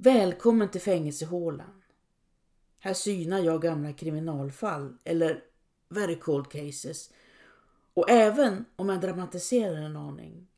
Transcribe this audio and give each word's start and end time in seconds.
Välkommen 0.00 0.70
till 0.70 0.80
fängelsehålan. 0.80 1.82
Här 2.78 2.94
synar 2.94 3.38
jag 3.38 3.62
gamla 3.62 3.92
kriminalfall 3.92 4.96
eller 5.04 5.44
very 5.88 6.16
cold 6.16 6.50
cases. 6.50 7.12
Och 7.94 8.10
även 8.10 8.64
om 8.76 8.88
jag 8.88 9.00
dramatiserar 9.00 9.76
en 9.76 9.96
aning 9.96 10.48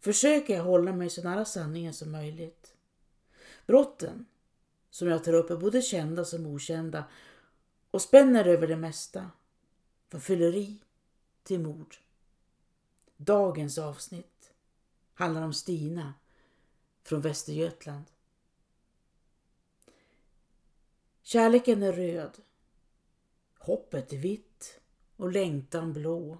försöker 0.00 0.54
jag 0.54 0.64
hålla 0.64 0.92
mig 0.92 1.10
så 1.10 1.22
nära 1.22 1.44
sanningen 1.44 1.94
som 1.94 2.12
möjligt. 2.12 2.74
Brotten 3.66 4.26
som 4.90 5.08
jag 5.08 5.24
tar 5.24 5.32
upp 5.32 5.50
är 5.50 5.56
både 5.56 5.82
kända 5.82 6.24
som 6.24 6.46
okända 6.46 7.04
och 7.90 8.02
spänner 8.02 8.44
över 8.44 8.68
det 8.68 8.76
mesta. 8.76 9.30
Från 10.10 10.20
fylleri 10.20 10.82
till 11.42 11.60
mord. 11.60 11.96
Dagens 13.16 13.78
avsnitt 13.78 14.52
handlar 15.14 15.42
om 15.42 15.52
Stina 15.52 16.14
från 17.02 17.20
Västergötland. 17.20 18.11
Kärleken 21.22 21.82
är 21.82 21.92
röd. 21.92 22.38
Hoppet 23.58 24.12
är 24.12 24.18
vitt 24.18 24.80
och 25.16 25.32
längtan 25.32 25.92
blå. 25.92 26.38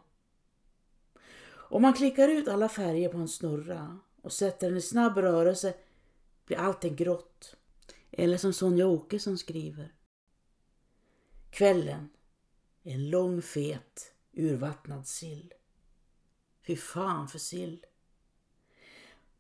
Om 1.73 1.83
man 1.83 1.93
klickar 1.93 2.29
ut 2.29 2.49
alla 2.49 2.69
färger 2.69 3.09
på 3.09 3.19
en 3.19 3.29
snurra 3.29 3.99
och 4.23 4.33
sätter 4.33 4.69
den 4.69 4.79
i 4.79 4.83
snabb 4.83 5.19
rörelse 5.19 5.75
blir 6.45 6.59
allting 6.59 6.97
grått. 6.97 7.57
Eller 8.11 8.37
som 8.37 8.53
Sonja 8.53 8.87
Åkesson 8.87 9.39
skriver. 9.39 9.95
Kvällen 11.51 12.09
är 12.83 12.95
en 12.95 13.11
lång 13.11 13.43
fet 13.43 14.15
urvattnad 14.33 15.07
sill. 15.07 15.53
Fy 16.67 16.77
fan 16.77 17.29
för 17.29 17.39
sill. 17.39 17.87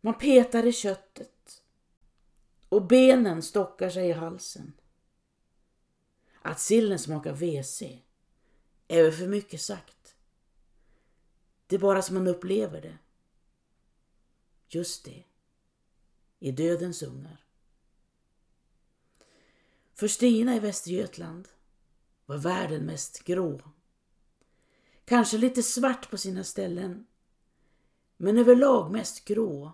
Man 0.00 0.18
petar 0.18 0.66
i 0.66 0.72
köttet 0.72 1.62
och 2.68 2.86
benen 2.86 3.42
stockar 3.42 3.90
sig 3.90 4.08
i 4.08 4.12
halsen. 4.12 4.72
Att 6.42 6.60
sillen 6.60 6.98
smakar 6.98 7.32
WC 7.32 7.82
är 8.88 9.02
väl 9.02 9.12
för 9.12 9.26
mycket 9.26 9.60
sagt. 9.60 10.16
Det 11.66 11.76
är 11.76 11.80
bara 11.80 12.02
som 12.02 12.14
man 12.14 12.26
upplever 12.26 12.80
det. 12.80 12.98
Just 14.68 15.04
det. 15.04 15.24
I 16.38 16.52
dödens 16.52 17.02
ungar. 17.02 17.44
För 19.94 20.08
Stina 20.08 20.56
i 20.56 20.58
Västergötland 20.58 21.48
var 22.26 22.38
världen 22.38 22.84
mest 22.84 23.24
grå. 23.24 23.60
Kanske 25.04 25.38
lite 25.38 25.62
svart 25.62 26.10
på 26.10 26.16
sina 26.18 26.44
ställen, 26.44 27.06
men 28.16 28.38
överlag 28.38 28.92
mest 28.92 29.24
grå. 29.24 29.72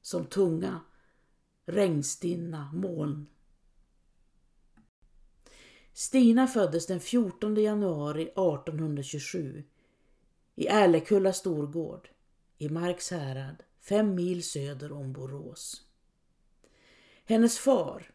Som 0.00 0.26
tunga, 0.26 0.80
regnstinna 1.64 2.72
moln. 2.72 3.26
Stina 5.94 6.46
föddes 6.46 6.86
den 6.86 7.00
14 7.00 7.54
januari 7.56 8.22
1827 8.22 9.64
i 10.54 10.66
Ärlekulla 10.66 11.32
storgård 11.32 12.08
i 12.58 12.68
Marks 12.68 13.10
härad, 13.10 13.62
fem 13.80 14.14
mil 14.14 14.44
söder 14.44 14.92
om 14.92 15.12
Borås. 15.12 15.82
Hennes 17.24 17.58
far, 17.58 18.10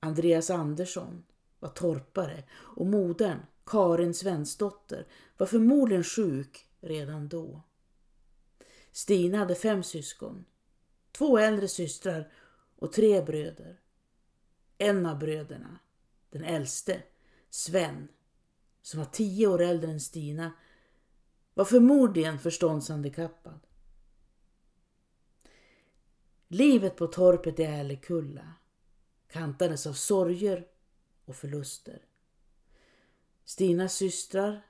Andreas 0.00 0.50
Andersson, 0.50 1.24
var 1.58 1.68
torpare 1.68 2.44
och 2.52 2.86
modern, 2.86 3.38
Karin 3.66 4.14
Svensdotter, 4.14 5.06
var 5.36 5.46
förmodligen 5.46 6.04
sjuk 6.04 6.66
redan 6.80 7.28
då. 7.28 7.62
Stina 8.92 9.38
hade 9.38 9.54
fem 9.54 9.82
syskon, 9.82 10.44
två 11.12 11.38
äldre 11.38 11.68
systrar 11.68 12.32
och 12.76 12.92
tre 12.92 13.22
bröder. 13.22 13.80
En 14.78 15.06
av 15.06 15.18
bröderna, 15.18 15.78
den 16.32 16.44
äldste, 16.44 17.02
Sven, 17.50 18.08
som 18.82 19.00
var 19.00 19.06
tio 19.06 19.46
år 19.46 19.60
äldre 19.60 19.90
än 19.90 20.00
Stina, 20.00 20.52
var 21.54 21.64
förmodligen 21.64 22.38
förståndshandikappad. 22.38 23.60
Livet 26.48 26.96
på 26.96 27.06
torpet 27.06 27.60
i 27.60 27.62
Älekulla 27.62 28.54
kantades 29.28 29.86
av 29.86 29.92
sorger 29.92 30.66
och 31.24 31.36
förluster. 31.36 32.04
Stinas 33.44 33.94
systrar, 33.94 34.66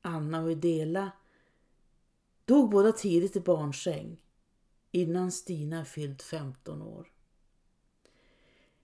Anna 0.00 0.42
och 0.42 0.50
Idela, 0.50 1.12
dog 2.44 2.70
båda 2.70 2.92
tidigt 2.92 3.36
i 3.36 3.40
barnsäng 3.40 4.20
innan 4.90 5.32
Stina 5.32 5.84
fyllt 5.84 6.22
15 6.22 6.82
år. 6.82 7.12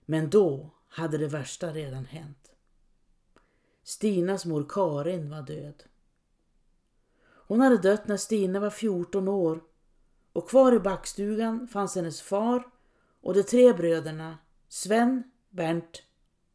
Men 0.05 0.29
då 0.29 0.69
hade 0.91 1.17
det 1.17 1.27
värsta 1.27 1.73
redan 1.73 2.05
hänt. 2.05 2.51
Stinas 3.83 4.45
mor 4.45 4.65
Karin 4.69 5.29
var 5.29 5.41
död. 5.41 5.83
Hon 7.23 7.61
hade 7.61 7.77
dött 7.77 8.07
när 8.07 8.17
Stina 8.17 8.59
var 8.59 8.69
14 8.69 9.27
år 9.27 9.63
och 10.33 10.49
kvar 10.49 10.75
i 10.75 10.79
backstugan 10.79 11.67
fanns 11.67 11.95
hennes 11.95 12.21
far 12.21 12.71
och 13.21 13.33
de 13.33 13.43
tre 13.43 13.73
bröderna 13.73 14.37
Sven, 14.67 15.23
Bernt 15.49 16.03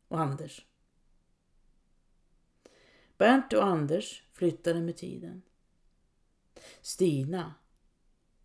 och 0.08 0.20
Anders. 0.20 0.66
Bernt 3.18 3.52
och 3.52 3.64
Anders 3.64 4.22
flyttade 4.32 4.80
med 4.80 4.96
tiden. 4.96 5.42
Stina 6.80 7.54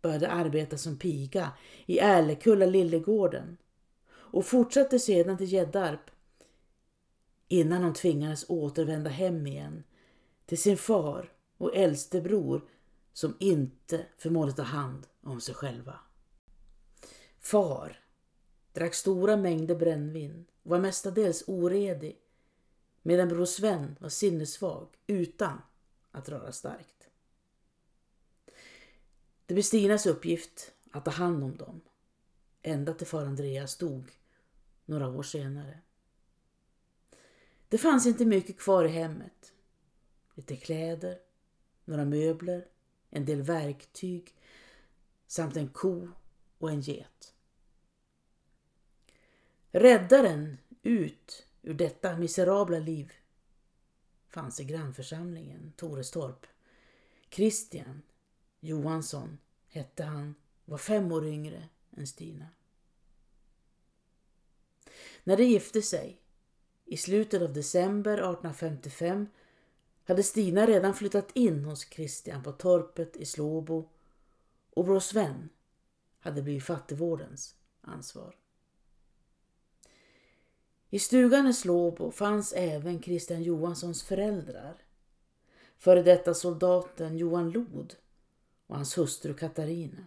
började 0.02 0.28
arbeta 0.28 0.78
som 0.78 0.98
piga 0.98 1.52
i 1.86 1.98
Älekulla-Lillegården 1.98 3.56
och 4.32 4.46
fortsatte 4.46 4.98
sedan 4.98 5.38
till 5.38 5.52
Gäddarp 5.52 6.10
innan 7.48 7.82
hon 7.82 7.94
tvingades 7.94 8.44
återvända 8.48 9.10
hem 9.10 9.46
igen 9.46 9.84
till 10.46 10.58
sin 10.58 10.76
far 10.76 11.32
och 11.56 11.76
äldste 11.76 12.20
bror 12.20 12.68
som 13.12 13.36
inte 13.40 14.06
förmådde 14.18 14.52
ta 14.52 14.62
hand 14.62 15.06
om 15.22 15.40
sig 15.40 15.54
själva. 15.54 15.98
Far 17.40 18.00
drack 18.72 18.94
stora 18.94 19.36
mängder 19.36 19.74
brännvin 19.74 20.46
och 20.62 20.70
var 20.70 20.78
mestadels 20.78 21.44
oredig 21.46 22.18
medan 23.02 23.28
bror 23.28 23.44
Sven 23.44 23.96
var 24.00 24.08
sinnessvag 24.08 24.88
utan 25.06 25.62
att 26.10 26.28
röra 26.28 26.52
starkt. 26.52 27.08
Det 29.46 29.54
blev 29.54 29.62
Stinas 29.62 30.06
uppgift 30.06 30.72
att 30.90 31.04
ta 31.04 31.10
hand 31.10 31.44
om 31.44 31.56
dem 31.56 31.80
ända 32.62 32.94
till 32.94 33.06
far 33.06 33.24
Andreas 33.24 33.76
dog 33.76 34.21
några 34.92 35.08
år 35.08 35.22
senare. 35.22 35.78
Det 37.68 37.78
fanns 37.78 38.06
inte 38.06 38.24
mycket 38.24 38.58
kvar 38.58 38.84
i 38.84 38.88
hemmet. 38.88 39.52
Lite 40.34 40.56
kläder, 40.56 41.18
några 41.84 42.04
möbler, 42.04 42.68
en 43.10 43.24
del 43.24 43.42
verktyg 43.42 44.34
samt 45.26 45.56
en 45.56 45.68
ko 45.68 46.08
och 46.58 46.70
en 46.70 46.80
get. 46.80 47.34
Räddaren 49.70 50.58
ut 50.82 51.46
ur 51.62 51.74
detta 51.74 52.16
miserabla 52.16 52.78
liv 52.78 53.12
fanns 54.28 54.60
i 54.60 54.64
grannförsamlingen 54.64 55.72
Torestorp. 55.76 56.46
Christian 57.30 58.02
Johansson 58.60 59.38
hette 59.68 60.04
han, 60.04 60.34
var 60.64 60.78
fem 60.78 61.12
år 61.12 61.26
yngre 61.26 61.68
än 61.96 62.06
Stina. 62.06 62.46
När 65.24 65.36
de 65.36 65.44
gifte 65.44 65.82
sig 65.82 66.20
i 66.84 66.96
slutet 66.96 67.42
av 67.42 67.52
december 67.52 68.12
1855 68.12 69.26
hade 70.04 70.22
Stina 70.22 70.66
redan 70.66 70.94
flyttat 70.94 71.30
in 71.34 71.64
hos 71.64 71.90
Christian 71.90 72.42
på 72.42 72.52
torpet 72.52 73.16
i 73.16 73.24
Slåbo 73.24 73.88
och 74.70 74.84
bror 74.84 75.00
Sven 75.00 75.48
hade 76.20 76.42
blivit 76.42 76.64
fattigvårdens 76.64 77.54
ansvar. 77.80 78.36
I 80.90 80.98
stugan 80.98 81.46
i 81.46 81.52
Slåbo 81.52 82.10
fanns 82.10 82.52
även 82.52 83.02
Christian 83.02 83.42
Johanssons 83.42 84.02
föräldrar. 84.02 84.76
Före 85.78 86.02
detta 86.02 86.34
soldaten 86.34 87.18
Johan 87.18 87.50
Lod 87.50 87.94
och 88.66 88.76
hans 88.76 88.98
hustru 88.98 89.34
Katarina 89.34 90.04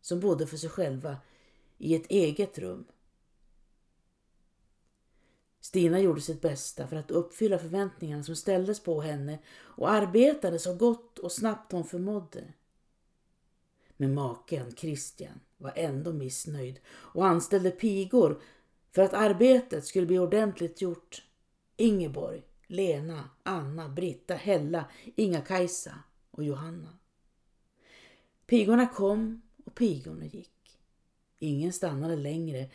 som 0.00 0.20
bodde 0.20 0.46
för 0.46 0.56
sig 0.56 0.70
själva 0.70 1.16
i 1.78 1.94
ett 1.94 2.06
eget 2.10 2.58
rum. 2.58 2.84
Stina 5.62 6.00
gjorde 6.00 6.20
sitt 6.20 6.40
bästa 6.40 6.86
för 6.86 6.96
att 6.96 7.10
uppfylla 7.10 7.58
förväntningarna 7.58 8.22
som 8.22 8.36
ställdes 8.36 8.80
på 8.80 9.00
henne 9.00 9.38
och 9.58 9.90
arbetade 9.90 10.58
så 10.58 10.74
gott 10.74 11.18
och 11.18 11.32
snabbt 11.32 11.72
hon 11.72 11.84
förmådde. 11.84 12.44
Men 13.96 14.14
maken, 14.14 14.76
Christian, 14.76 15.40
var 15.56 15.72
ändå 15.76 16.12
missnöjd 16.12 16.80
och 16.86 17.26
anställde 17.26 17.70
pigor 17.70 18.42
för 18.90 19.02
att 19.02 19.14
arbetet 19.14 19.86
skulle 19.86 20.06
bli 20.06 20.18
ordentligt 20.18 20.82
gjort. 20.82 21.24
Ingeborg, 21.76 22.42
Lena, 22.66 23.30
Anna, 23.42 23.88
Britta, 23.88 24.34
Hella, 24.34 24.84
Inga-Kajsa 25.16 25.94
och 26.30 26.44
Johanna. 26.44 26.98
Pigorna 28.46 28.86
kom 28.86 29.42
och 29.64 29.74
pigorna 29.74 30.24
gick. 30.24 30.78
Ingen 31.38 31.72
stannade 31.72 32.16
längre 32.16 32.70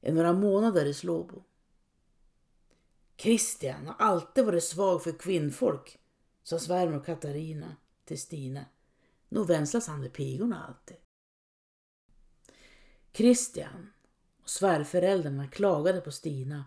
än 0.00 0.14
några 0.14 0.32
månader 0.32 0.86
i 0.86 0.94
Slåbo. 0.94 1.42
Christian 3.20 3.86
har 3.86 3.94
alltid 3.98 4.44
varit 4.44 4.64
svag 4.64 5.02
för 5.02 5.12
kvinnfolk, 5.12 5.98
sa 6.42 6.58
svärmor 6.58 7.00
Katarina 7.00 7.76
till 8.04 8.20
Stina. 8.20 8.64
Nog 9.28 9.46
vänslas 9.46 9.86
han 9.88 10.00
med 10.00 10.12
pigorna 10.12 10.64
alltid. 10.66 10.96
Christian 13.12 13.90
och 14.42 14.50
svärföräldrarna 14.50 15.48
klagade 15.48 16.00
på 16.00 16.12
Stina 16.12 16.64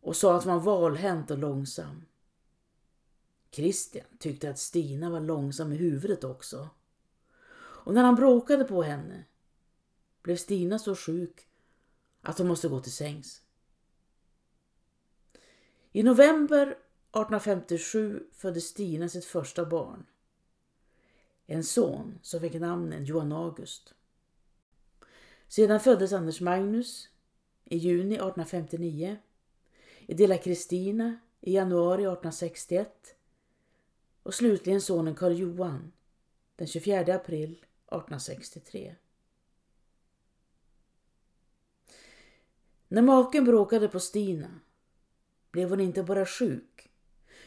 och 0.00 0.16
sa 0.16 0.36
att 0.36 0.44
hon 0.44 0.54
var 0.54 0.80
valhänt 0.80 1.30
och 1.30 1.38
långsam. 1.38 2.04
Christian 3.50 4.06
tyckte 4.18 4.50
att 4.50 4.58
Stina 4.58 5.10
var 5.10 5.20
långsam 5.20 5.72
i 5.72 5.76
huvudet 5.76 6.24
också. 6.24 6.68
Och 7.56 7.94
när 7.94 8.04
han 8.04 8.14
bråkade 8.14 8.64
på 8.64 8.82
henne 8.82 9.24
blev 10.22 10.36
Stina 10.36 10.78
så 10.78 10.96
sjuk 10.96 11.48
att 12.22 12.38
hon 12.38 12.48
måste 12.48 12.68
gå 12.68 12.80
till 12.80 12.92
sängs. 12.92 13.42
I 15.92 16.02
november 16.02 16.66
1857 16.66 18.22
födde 18.32 18.60
Stina 18.60 19.08
sitt 19.08 19.24
första 19.24 19.64
barn. 19.64 20.06
En 21.46 21.64
son 21.64 22.18
som 22.22 22.40
fick 22.40 22.54
namnen 22.54 23.04
Johan 23.04 23.32
August. 23.32 23.94
Sedan 25.48 25.80
föddes 25.80 26.12
Anders 26.12 26.40
Magnus 26.40 27.08
i 27.64 27.76
juni 27.76 28.14
1859, 28.14 29.16
Edela 30.06 30.38
Kristina 30.38 31.18
i 31.40 31.54
januari 31.54 32.02
1861 32.02 33.14
och 34.22 34.34
slutligen 34.34 34.80
sonen 34.80 35.14
Karl 35.14 35.32
Johan 35.32 35.92
den 36.56 36.66
24 36.66 37.14
april 37.14 37.50
1863. 37.52 38.94
När 42.88 43.02
maken 43.02 43.44
bråkade 43.44 43.88
på 43.88 44.00
Stina 44.00 44.60
blev 45.50 45.70
hon 45.70 45.80
inte 45.80 46.02
bara 46.02 46.26
sjuk 46.26 46.90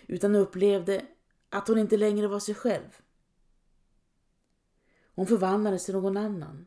utan 0.08 0.36
upplevde 0.36 1.06
att 1.50 1.68
hon 1.68 1.78
inte 1.78 1.98
längre 1.98 2.28
var 2.28 2.40
sig 2.40 2.56
själv. 2.56 2.98
Hon 5.16 5.28
förvandlades 5.28 5.86
till 5.86 5.94
någon 5.94 6.18
annan 6.18 6.66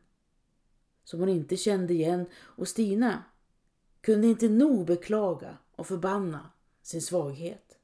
som 1.03 1.19
hon 1.19 1.29
inte 1.29 1.57
kände 1.57 1.93
igen 1.93 2.25
och 2.35 2.67
Stina 2.67 3.23
kunde 4.01 4.27
inte 4.27 4.49
nog 4.49 4.85
beklaga 4.85 5.57
och 5.75 5.87
förbanna 5.87 6.51
sin 6.81 7.01
svaghet. 7.01 7.77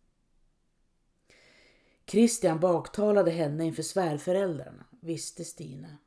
Christian 2.05 2.59
baktalade 2.59 3.31
henne 3.31 3.65
inför 3.65 3.83
svärföräldrarna, 3.83 4.85
visste 4.99 5.45
Stina. 5.45 5.97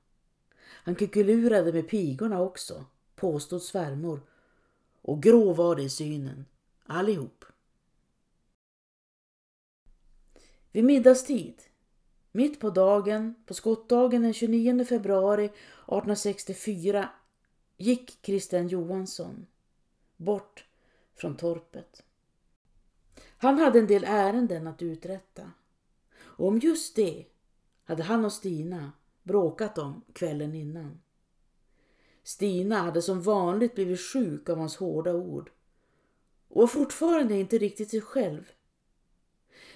Han 0.59 0.95
kuckelurade 0.95 1.73
med 1.73 1.89
pigorna 1.89 2.41
också, 2.41 2.85
påstod 3.15 3.63
svärmor. 3.63 4.21
Och 5.03 5.23
grå 5.23 5.53
var 5.53 5.77
det 5.77 5.83
i 5.83 5.91
synen, 5.91 6.45
allihop. 6.87 7.45
Vid 10.73 10.85
middagstid, 10.85 11.63
mitt 12.33 12.61
på 12.61 12.71
dagen, 12.71 13.35
på 13.47 13.55
skottdagen 13.55 14.23
den 14.23 14.33
29 14.33 14.85
februari 14.85 15.45
1864, 15.45 17.09
gick 17.77 18.19
Christian 18.23 18.69
Johansson 18.69 19.47
bort 20.17 20.65
från 21.15 21.37
torpet. 21.37 22.03
Han 23.39 23.59
hade 23.59 23.79
en 23.79 23.87
del 23.87 24.05
ärenden 24.05 24.67
att 24.67 24.83
uträtta. 24.83 25.53
Och 26.19 26.49
om 26.49 26.59
just 26.59 26.97
det 26.97 27.25
hade 27.85 28.03
han 28.03 28.25
och 28.25 28.33
Stina 28.33 28.93
bråkat 29.23 29.79
om 29.79 30.03
kvällen 30.13 30.55
innan. 30.55 31.01
Stina 32.23 32.77
hade 32.83 33.03
som 33.03 33.23
vanligt 33.23 33.75
blivit 33.75 34.01
sjuk 34.01 34.49
av 34.49 34.59
hans 34.59 34.77
hårda 34.77 35.15
ord 35.15 35.51
och 36.49 36.61
var 36.61 36.67
fortfarande 36.67 37.37
inte 37.37 37.59
riktigt 37.59 37.91
sig 37.91 38.01
själv. 38.01 38.51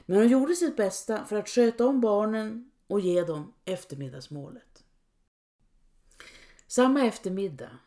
Men 0.06 0.16
hon 0.16 0.28
gjorde 0.28 0.54
sitt 0.54 0.76
bästa 0.76 1.24
för 1.24 1.36
att 1.36 1.48
sköta 1.48 1.86
om 1.86 2.00
barnen 2.00 2.70
och 2.86 3.00
ge 3.00 3.24
dem 3.24 3.54
eftermiddagsmålet. 3.64 4.84
Samma 6.66 7.06
eftermiddag 7.06 7.78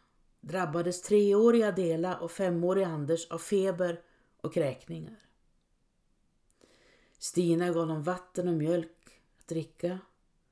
drabbades 0.41 1.01
treåriga 1.01 1.67
Adela 1.67 2.17
och 2.17 2.31
femåriga 2.31 2.87
Anders 2.87 3.31
av 3.31 3.37
feber 3.37 4.01
och 4.41 4.53
kräkningar. 4.53 5.19
Stina 7.17 7.69
gav 7.69 7.87
dem 7.87 8.03
vatten 8.03 8.47
och 8.47 8.53
mjölk 8.53 9.21
att 9.39 9.47
dricka 9.47 9.99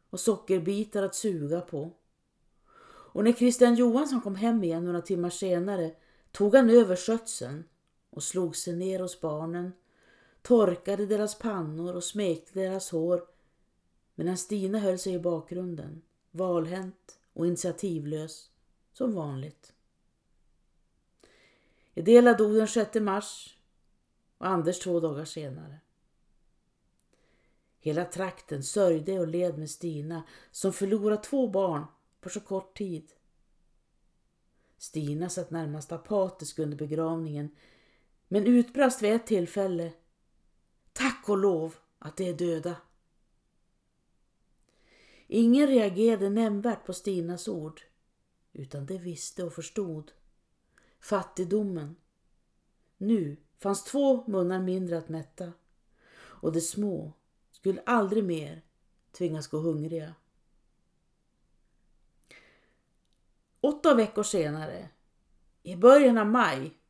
och 0.10 0.20
sockerbitar 0.20 1.04
att 1.04 1.16
suga 1.16 1.62
på. 1.62 1.92
Och 3.14 3.24
när 3.24 3.34
Christian 3.34 3.76
Johansson 3.76 4.22
kom 4.22 4.36
hem 4.36 4.64
igen 4.64 4.86
några 4.86 5.02
timmar 5.02 5.30
senare 5.30 5.92
tog 6.32 6.56
han 6.56 6.70
över 6.70 6.96
skötseln 6.96 7.64
och 8.12 8.24
slog 8.24 8.56
sig 8.56 8.76
ner 8.76 9.00
hos 9.00 9.22
barnen, 9.22 9.74
torkade 10.42 11.06
deras 11.06 11.40
pannor 11.40 11.96
och 11.96 12.04
smekte 12.04 12.60
deras 12.60 12.92
hår 12.92 13.28
medan 14.16 14.38
Stina 14.38 14.80
höll 14.80 15.00
sig 15.00 15.14
i 15.14 15.20
bakgrunden, 15.20 16.02
valhänt 16.32 17.20
och 17.34 17.48
initiativlös 17.48 18.50
som 18.94 19.14
vanligt. 19.14 19.74
Edela 21.94 22.34
dog 22.34 22.56
den 22.56 22.68
6 22.68 22.96
mars 22.96 23.58
och 24.38 24.48
Anders 24.48 24.80
två 24.80 25.00
dagar 25.00 25.26
senare. 25.26 25.80
Hela 27.80 28.06
trakten 28.06 28.64
sörjde 28.64 29.20
och 29.20 29.28
led 29.28 29.58
med 29.58 29.70
Stina 29.70 30.24
som 30.52 30.74
förlorat 30.74 31.24
två 31.24 31.48
barn 31.48 31.86
på 32.22 32.30
så 32.30 32.40
kort 32.40 32.78
tid. 32.78 33.12
Stina 34.78 35.30
satt 35.30 35.52
närmast 35.52 35.92
apatisk 35.92 36.60
under 36.60 36.78
begravningen 36.78 37.50
men 38.34 38.48
utbrast 38.48 39.02
vid 39.02 39.14
ett 39.14 39.28
tillfälle 39.28 39.94
Tack 40.94 41.30
och 41.30 41.38
lov 41.38 41.76
att 42.00 42.18
de 42.18 42.30
är 42.30 42.34
döda. 42.34 42.76
Ingen 45.28 45.68
reagerade 45.68 46.30
nämnvärt 46.30 46.86
på 46.86 46.94
Stinas 46.94 47.48
ord 47.48 47.82
utan 48.54 48.86
de 48.86 48.98
visste 48.98 49.44
och 49.44 49.54
förstod. 49.54 50.12
Fattigdomen. 51.00 51.96
Nu 52.98 53.38
fanns 53.60 53.84
två 53.84 54.28
munnar 54.28 54.60
mindre 54.60 54.98
att 54.98 55.10
mätta 55.10 55.54
och 56.14 56.52
de 56.52 56.62
små 56.62 57.14
skulle 57.52 57.82
aldrig 57.82 58.24
mer 58.24 58.62
tvingas 59.12 59.48
gå 59.48 59.58
hungriga. 59.58 60.16
Åtta 63.62 63.94
veckor 63.94 64.24
senare, 64.24 64.90
i 65.64 65.76
början 65.76 66.18
av 66.18 66.28
maj, 66.28 66.81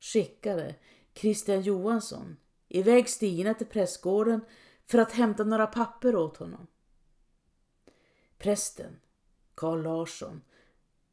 skickade 0.00 0.74
Christian 1.14 1.60
Johansson 1.60 2.36
iväg 2.68 3.08
Stina 3.08 3.54
till 3.54 3.66
prästgården 3.66 4.40
för 4.86 4.98
att 4.98 5.12
hämta 5.12 5.44
några 5.44 5.66
papper 5.66 6.16
åt 6.16 6.36
honom. 6.36 6.66
Prästen, 8.38 9.00
Carl 9.54 9.82
Larsson, 9.82 10.40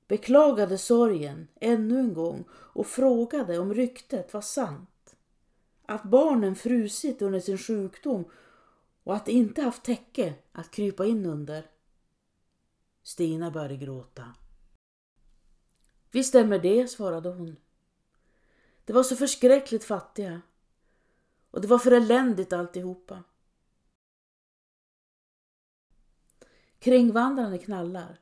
beklagade 0.08 0.78
sorgen 0.78 1.48
ännu 1.56 2.00
en 2.00 2.14
gång 2.14 2.46
och 2.52 2.88
frågade 2.88 3.60
om 3.60 3.74
ryktet 3.74 4.34
var 4.34 4.42
sant 4.42 5.16
att 5.86 6.04
barnen 6.04 6.56
frusit 6.56 7.22
under 7.22 7.40
sin 7.40 7.58
sjukdom 7.58 8.26
och 9.04 9.16
att 9.16 9.26
de 9.26 9.32
inte 9.32 9.62
haft 9.62 9.84
täcke 9.84 10.34
att 10.52 10.72
krypa 10.72 11.06
in 11.06 11.26
under. 11.26 11.70
Stina 13.04 13.52
började 13.52 13.78
gråta. 13.78 14.34
Visst 16.12 16.30
stämmer 16.30 16.60
det, 16.60 16.88
svarade 16.88 17.30
hon. 17.30 17.56
Det 18.88 18.94
var 18.94 19.04
så 19.04 19.16
förskräckligt 19.16 19.84
fattiga. 19.84 20.42
Och 21.52 21.62
det 21.62 21.68
var 21.68 21.80
för 21.80 21.92
eländigt 21.92 22.54
alltihopa. 22.54 23.24
Kringvandrande 26.80 27.58
knallar, 27.58 28.20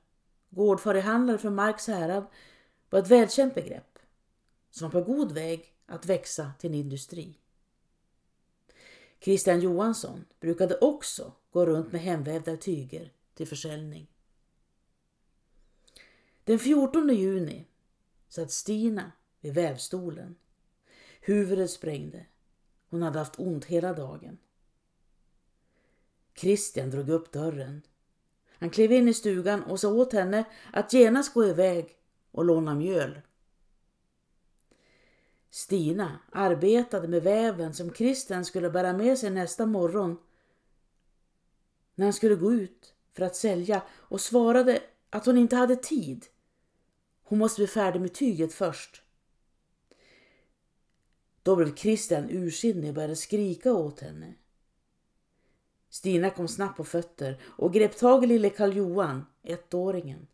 gårdfarihandlare 0.49 1.37
från 1.37 1.55
Marks 1.55 1.87
härad 1.87 2.25
var 2.89 2.99
ett 2.99 3.07
välkänt 3.07 3.55
begrepp 3.55 3.99
som 4.69 4.89
var 4.89 5.01
på 5.01 5.13
god 5.13 5.31
väg 5.31 5.75
att 5.85 6.05
växa 6.05 6.51
till 6.59 6.69
en 6.69 6.75
industri. 6.75 7.39
Christian 9.19 9.59
Johansson 9.59 10.25
brukade 10.39 10.77
också 10.77 11.33
gå 11.51 11.65
runt 11.65 11.91
med 11.91 12.01
hemvävda 12.01 12.57
tyger 12.57 13.13
till 13.33 13.47
försäljning. 13.47 14.07
Den 16.43 16.59
14 16.59 17.09
juni 17.09 17.67
satt 18.27 18.51
Stina 18.51 19.11
vid 19.39 19.53
vävstolen. 19.53 20.35
Huvudet 21.27 21.71
sprängde. 21.71 22.25
Hon 22.89 23.01
hade 23.01 23.19
haft 23.19 23.39
ont 23.39 23.65
hela 23.65 23.93
dagen. 23.93 24.37
Christian 26.35 26.89
drog 26.89 27.09
upp 27.09 27.31
dörren. 27.31 27.81
Han 28.59 28.69
klev 28.69 28.91
in 28.91 29.07
i 29.07 29.13
stugan 29.13 29.63
och 29.63 29.79
sa 29.79 29.93
åt 29.93 30.13
henne 30.13 30.43
att 30.73 30.93
genast 30.93 31.33
gå 31.33 31.45
iväg 31.45 31.97
och 32.31 32.45
låna 32.45 32.75
mjöl 32.75 33.21
Stina 35.49 36.19
arbetade 36.31 37.07
med 37.07 37.23
väven 37.23 37.73
som 37.73 37.93
Christian 37.93 38.45
skulle 38.45 38.69
bära 38.69 38.93
med 38.93 39.17
sig 39.17 39.29
nästa 39.29 39.65
morgon 39.65 40.17
när 41.95 42.05
han 42.05 42.13
skulle 42.13 42.35
gå 42.35 42.53
ut 42.53 42.93
för 43.13 43.23
att 43.23 43.35
sälja 43.35 43.81
och 43.89 44.21
svarade 44.21 44.83
att 45.09 45.25
hon 45.25 45.37
inte 45.37 45.55
hade 45.55 45.75
tid. 45.75 46.25
Hon 47.23 47.39
måste 47.39 47.59
bli 47.59 47.67
färdig 47.67 48.01
med 48.01 48.13
tyget 48.13 48.53
först. 48.53 49.04
Då 51.45 51.55
blev 51.55 51.75
Christian 51.75 52.29
ursinnig 52.29 52.89
och 52.89 52.95
började 52.95 53.15
skrika 53.15 53.73
åt 53.73 53.99
henne. 53.99 54.33
Stina 55.89 56.29
kom 56.29 56.47
snabbt 56.47 56.77
på 56.77 56.83
fötter 56.83 57.41
och 57.43 57.73
grep 57.73 57.97
tag 57.97 58.23
i 58.23 58.27
lille 58.27 58.49
Karl 58.49 58.77
Johan, 58.77 59.25
ettåringen. 59.43 60.27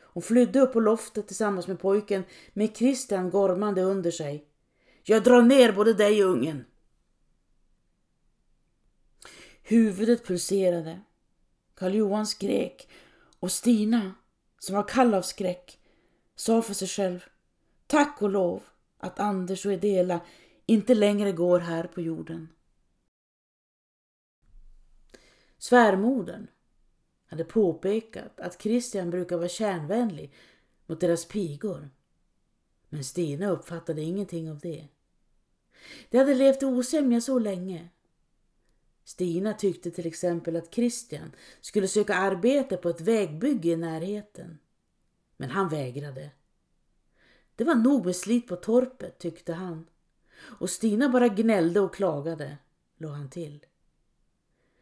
Hon 0.00 0.22
flydde 0.22 0.60
upp 0.60 0.72
på 0.72 0.80
loftet 0.80 1.26
tillsammans 1.26 1.66
med 1.66 1.80
pojken 1.80 2.24
med 2.52 2.76
Christian 2.76 3.30
gormande 3.30 3.82
under 3.82 4.10
sig. 4.10 4.46
Jag 5.02 5.24
drar 5.24 5.42
ner 5.42 5.72
både 5.72 5.94
dig 5.94 6.24
och 6.24 6.30
ungen. 6.30 6.64
Huvudet 9.62 10.26
pulserade. 10.26 11.00
Karl 11.74 11.94
Johan 11.94 12.26
skrek 12.26 12.88
och 13.40 13.52
Stina, 13.52 14.14
som 14.58 14.76
var 14.76 14.88
kall 14.88 15.14
av 15.14 15.22
skräck, 15.22 15.78
sa 16.34 16.62
för 16.62 16.74
sig 16.74 16.88
själv 16.88 17.24
Tack 17.86 18.22
och 18.22 18.30
lov 18.30 18.62
att 19.02 19.18
Anders 19.18 19.66
och 19.66 19.72
Edela 19.72 20.20
inte 20.66 20.94
längre 20.94 21.32
går 21.32 21.58
här 21.58 21.84
på 21.84 22.00
jorden. 22.00 22.48
Svärmodern 25.58 26.46
hade 27.26 27.44
påpekat 27.44 28.40
att 28.40 28.62
Christian 28.62 29.10
brukar 29.10 29.36
vara 29.36 29.48
kärnvänlig 29.48 30.34
mot 30.86 31.00
deras 31.00 31.24
pigor. 31.24 31.90
Men 32.88 33.04
Stina 33.04 33.50
uppfattade 33.50 34.02
ingenting 34.02 34.50
av 34.50 34.58
det. 34.58 34.88
De 36.10 36.18
hade 36.18 36.34
levt 36.34 36.62
i 36.62 36.66
osämja 36.66 37.20
så 37.20 37.38
länge. 37.38 37.88
Stina 39.04 39.54
tyckte 39.54 39.90
till 39.90 40.06
exempel 40.06 40.56
att 40.56 40.74
Christian 40.74 41.32
skulle 41.60 41.88
söka 41.88 42.14
arbete 42.14 42.76
på 42.76 42.88
ett 42.88 43.00
vägbygge 43.00 43.68
i 43.68 43.76
närheten. 43.76 44.58
Men 45.36 45.50
han 45.50 45.68
vägrade. 45.68 46.30
Det 47.56 47.64
var 47.64 47.74
nog 47.74 48.06
med 48.06 48.16
slit 48.16 48.46
på 48.46 48.56
torpet, 48.56 49.18
tyckte 49.18 49.52
han. 49.52 49.86
Och 50.40 50.70
Stina 50.70 51.08
bara 51.08 51.28
gnällde 51.28 51.80
och 51.80 51.94
klagade, 51.94 52.58
lade 52.96 53.14
han 53.14 53.30
till. 53.30 53.66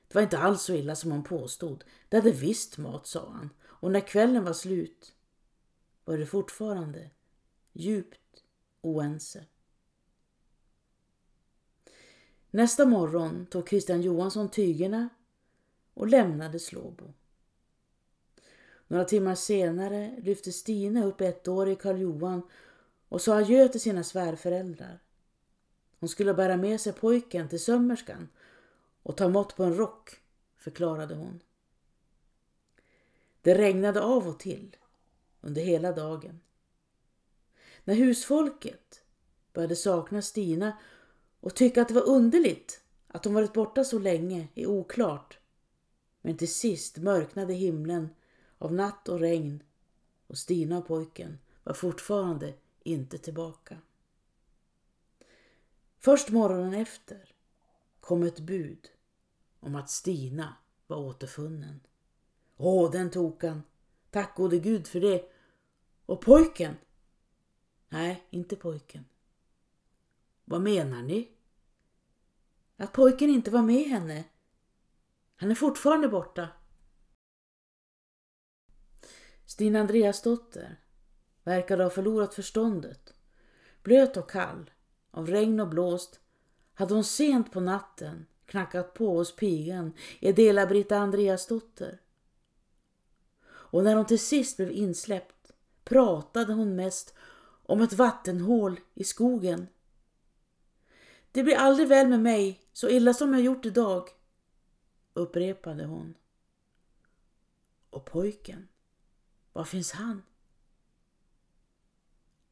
Det 0.08 0.14
var 0.14 0.22
inte 0.22 0.38
alls 0.38 0.62
så 0.62 0.74
illa 0.74 0.96
som 0.96 1.10
hon 1.10 1.22
påstod. 1.22 1.84
Det 2.08 2.16
hade 2.16 2.30
visst 2.30 2.78
mat, 2.78 3.06
sa 3.06 3.30
han. 3.30 3.50
Och 3.62 3.90
när 3.90 4.00
kvällen 4.00 4.44
var 4.44 4.52
slut 4.52 5.14
var 6.04 6.18
det 6.18 6.26
fortfarande 6.26 7.10
djupt 7.72 8.44
oense. 8.80 9.44
Nästa 12.50 12.86
morgon 12.86 13.46
tog 13.46 13.68
Christian 13.68 14.02
Johansson 14.02 14.50
tygerna 14.50 15.08
och 15.94 16.06
lämnade 16.06 16.58
Slåbo. 16.58 17.12
Några 18.90 19.04
timmar 19.04 19.34
senare 19.34 20.16
lyfte 20.22 20.52
Stina 20.52 21.04
upp 21.04 21.20
ettårige 21.20 21.76
Karl 21.76 21.98
Johan 21.98 22.42
och 23.08 23.20
sa 23.20 23.36
adjö 23.36 23.68
till 23.68 23.80
sina 23.80 24.04
svärföräldrar. 24.04 25.02
Hon 25.98 26.08
skulle 26.08 26.34
bära 26.34 26.56
med 26.56 26.80
sig 26.80 26.92
pojken 26.92 27.48
till 27.48 27.60
sömmerskan 27.60 28.28
och 29.02 29.16
ta 29.16 29.28
mått 29.28 29.56
på 29.56 29.64
en 29.64 29.76
rock, 29.76 30.10
förklarade 30.56 31.14
hon. 31.14 31.42
Det 33.42 33.54
regnade 33.54 34.02
av 34.02 34.28
och 34.28 34.38
till 34.38 34.76
under 35.40 35.62
hela 35.62 35.92
dagen. 35.92 36.40
När 37.84 37.94
husfolket 37.94 39.02
började 39.52 39.76
sakna 39.76 40.22
Stina 40.22 40.78
och 41.40 41.54
tycka 41.54 41.82
att 41.82 41.88
det 41.88 41.94
var 41.94 42.08
underligt 42.08 42.80
att 43.08 43.24
hon 43.24 43.34
varit 43.34 43.52
borta 43.52 43.84
så 43.84 43.98
länge 43.98 44.48
är 44.54 44.66
oklart. 44.66 45.38
Men 46.22 46.36
till 46.36 46.52
sist 46.52 46.98
mörknade 46.98 47.54
himlen 47.54 48.08
av 48.60 48.72
natt 48.72 49.08
och 49.08 49.20
regn 49.20 49.62
och 50.26 50.38
Stina 50.38 50.78
och 50.78 50.86
pojken 50.86 51.38
var 51.64 51.74
fortfarande 51.74 52.54
inte 52.82 53.18
tillbaka. 53.18 53.78
Först 55.98 56.30
morgonen 56.30 56.74
efter 56.74 57.32
kom 58.00 58.22
ett 58.22 58.40
bud 58.40 58.90
om 59.60 59.74
att 59.74 59.90
Stina 59.90 60.56
var 60.86 60.96
återfunnen. 60.96 61.80
Åh, 62.56 62.90
den 62.90 63.10
tokan! 63.10 63.62
Tack 64.10 64.36
gode 64.36 64.58
gud 64.58 64.86
för 64.86 65.00
det. 65.00 65.32
Och 66.06 66.20
pojken? 66.20 66.76
Nej, 67.88 68.26
inte 68.30 68.56
pojken. 68.56 69.04
Vad 70.44 70.62
menar 70.62 71.02
ni? 71.02 71.28
Att 72.76 72.92
pojken 72.92 73.30
inte 73.30 73.50
var 73.50 73.62
med 73.62 73.84
henne. 73.84 74.24
Han 75.36 75.50
är 75.50 75.54
fortfarande 75.54 76.08
borta. 76.08 76.48
Stina 79.50 79.80
Andreasdotter 79.80 80.80
verkade 81.44 81.82
ha 81.82 81.90
förlorat 81.90 82.34
förståndet. 82.34 83.14
Blöt 83.82 84.16
och 84.16 84.30
kall, 84.30 84.70
av 85.10 85.26
regn 85.26 85.60
och 85.60 85.68
blåst, 85.68 86.20
hade 86.74 86.94
hon 86.94 87.04
sent 87.04 87.52
på 87.52 87.60
natten 87.60 88.26
knackat 88.46 88.94
på 88.94 89.16
hos 89.16 89.36
pigan 89.36 89.92
Edela 90.20 90.66
Britta 90.66 90.96
Andreasdotter. 90.96 92.00
Och 93.46 93.84
när 93.84 93.96
hon 93.96 94.06
till 94.06 94.18
sist 94.18 94.56
blev 94.56 94.70
insläppt 94.70 95.50
pratade 95.84 96.52
hon 96.52 96.76
mest 96.76 97.14
om 97.62 97.80
ett 97.80 97.92
vattenhål 97.92 98.80
i 98.94 99.04
skogen. 99.04 99.66
Det 101.32 101.42
blir 101.42 101.56
aldrig 101.56 101.88
väl 101.88 102.08
med 102.08 102.20
mig, 102.20 102.60
så 102.72 102.88
illa 102.88 103.14
som 103.14 103.32
jag 103.32 103.42
gjort 103.42 103.66
idag, 103.66 104.08
upprepade 105.14 105.84
hon. 105.84 106.14
Och 107.90 108.04
pojken, 108.04 108.68
var 109.52 109.64
finns 109.64 109.92
han? 109.92 110.22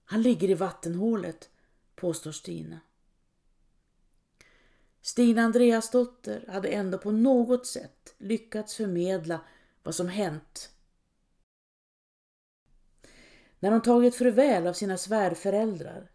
Han 0.04 0.22
ligger 0.22 0.50
i 0.50 0.54
vattenhålet, 0.54 1.50
påstår 1.94 2.32
Stina. 2.32 2.80
Stina 5.00 5.42
Andreasdotter 5.42 6.44
hade 6.48 6.68
ändå 6.68 6.98
på 6.98 7.10
något 7.10 7.66
sätt 7.66 8.14
lyckats 8.18 8.74
förmedla 8.74 9.40
vad 9.82 9.94
som 9.94 10.08
hänt. 10.08 10.70
När 13.60 13.70
hon 13.70 13.82
tagit 13.82 14.16
farväl 14.16 14.66
av 14.66 14.72
sina 14.72 14.96
svärföräldrar 14.96 16.10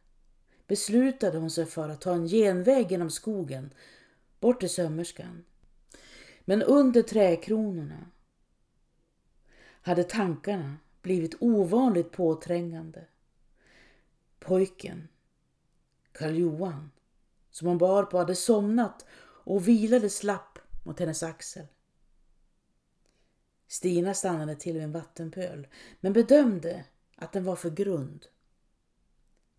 beslutade 0.67 1.37
hon 1.37 1.51
sig 1.51 1.65
för 1.65 1.89
att 1.89 2.01
ta 2.01 2.13
en 2.13 2.27
genväg 2.27 2.91
genom 2.91 3.09
skogen 3.09 3.73
bort 4.39 4.59
till 4.59 4.69
sömmerskan. 4.69 5.45
Men 6.45 6.61
under 6.61 7.01
träkronorna 7.01 8.11
hade 9.83 10.03
tankarna 10.03 10.75
blivit 11.01 11.35
ovanligt 11.39 12.11
påträngande. 12.11 13.05
Pojken, 14.39 15.07
Karl 16.11 16.35
Johan, 16.35 16.91
som 17.51 17.67
hon 17.67 17.77
bar 17.77 18.03
på 18.03 18.17
hade 18.17 18.35
somnat 18.35 19.05
och 19.45 19.67
vilade 19.67 20.09
slapp 20.09 20.59
mot 20.83 20.99
hennes 20.99 21.23
axel. 21.23 21.67
Stina 23.67 24.13
stannade 24.13 24.55
till 24.55 24.73
vid 24.73 24.83
en 24.83 24.91
vattenpöl 24.91 25.67
men 25.99 26.13
bedömde 26.13 26.85
att 27.15 27.31
den 27.31 27.43
var 27.43 27.55
för 27.55 27.69
grund. 27.69 28.25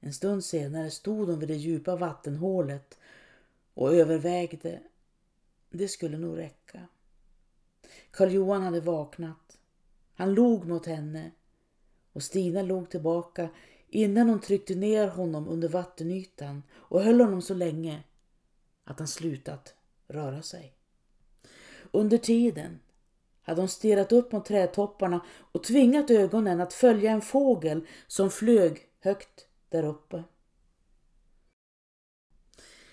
En 0.00 0.12
stund 0.12 0.44
senare 0.44 0.90
stod 0.90 1.28
hon 1.28 1.38
vid 1.38 1.48
det 1.48 1.56
djupa 1.56 1.96
vattenhålet 1.96 2.98
och 3.74 3.94
övervägde. 3.94 4.82
Det 5.70 5.88
skulle 5.88 6.18
nog 6.18 6.38
räcka. 6.38 6.88
Karl 8.10 8.30
Johan 8.30 8.62
hade 8.62 8.80
vaknat. 8.80 9.58
Han 10.14 10.34
log 10.34 10.66
mot 10.66 10.86
henne 10.86 11.30
och 12.12 12.22
Stina 12.22 12.62
log 12.62 12.90
tillbaka 12.90 13.48
innan 13.88 14.28
hon 14.28 14.40
tryckte 14.40 14.74
ner 14.74 15.08
honom 15.08 15.48
under 15.48 15.68
vattenytan 15.68 16.62
och 16.72 17.02
höll 17.02 17.20
honom 17.20 17.42
så 17.42 17.54
länge 17.54 18.04
att 18.84 18.98
han 18.98 19.08
slutat 19.08 19.74
röra 20.08 20.42
sig. 20.42 20.76
Under 21.92 22.18
tiden 22.18 22.80
hade 23.42 23.60
hon 23.60 23.68
stirrat 23.68 24.12
upp 24.12 24.32
mot 24.32 24.44
trädtopparna 24.44 25.20
och 25.52 25.64
tvingat 25.64 26.10
ögonen 26.10 26.60
att 26.60 26.72
följa 26.72 27.10
en 27.10 27.22
fågel 27.22 27.86
som 28.06 28.30
flög 28.30 28.88
högt 29.00 29.46
där 29.68 29.84
uppe. 29.84 30.24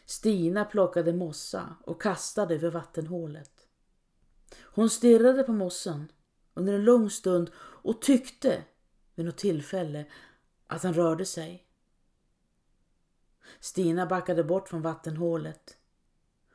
Stina 0.06 0.66
plockade 0.66 1.14
mossa 1.14 1.76
och 1.84 2.02
kastade 2.02 2.56
över 2.56 2.72
vattenhålet. 2.72 3.68
Hon 4.62 4.90
stirrade 4.90 5.44
på 5.44 5.54
mossan 5.54 6.12
under 6.54 6.74
en 6.74 6.84
lång 6.84 7.10
stund 7.10 7.52
och 7.58 8.02
tyckte 8.02 8.64
vid 9.16 9.26
något 9.26 9.38
tillfälle 9.38 10.06
att 10.68 10.84
han 10.84 10.94
rörde 10.94 11.26
sig. 11.26 11.68
Stina 13.60 14.06
backade 14.06 14.44
bort 14.44 14.70
från 14.70 14.82
vattenhålet 14.82 15.78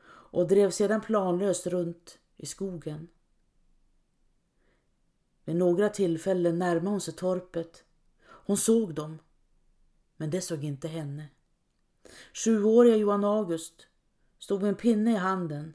och 0.09 0.49
drev 0.49 0.71
sedan 0.71 1.01
planlöst 1.01 1.67
runt 1.67 2.19
i 2.37 2.47
skogen. 2.47 3.09
Vid 5.45 5.57
några 5.57 5.89
tillfällen 5.89 6.59
närmade 6.59 6.91
hon 6.91 7.01
sig 7.01 7.15
torpet. 7.15 7.85
Hon 8.23 8.57
såg 8.57 8.95
dem, 8.95 9.19
men 10.17 10.31
det 10.31 10.41
såg 10.41 10.65
inte 10.65 10.89
henne. 10.89 11.29
Sjuåriga 12.35 12.97
Johan 12.97 13.25
August 13.25 13.87
stod 14.39 14.63
med 14.63 14.69
en 14.69 14.75
pinne 14.77 15.13
i 15.13 15.17
handen. 15.17 15.75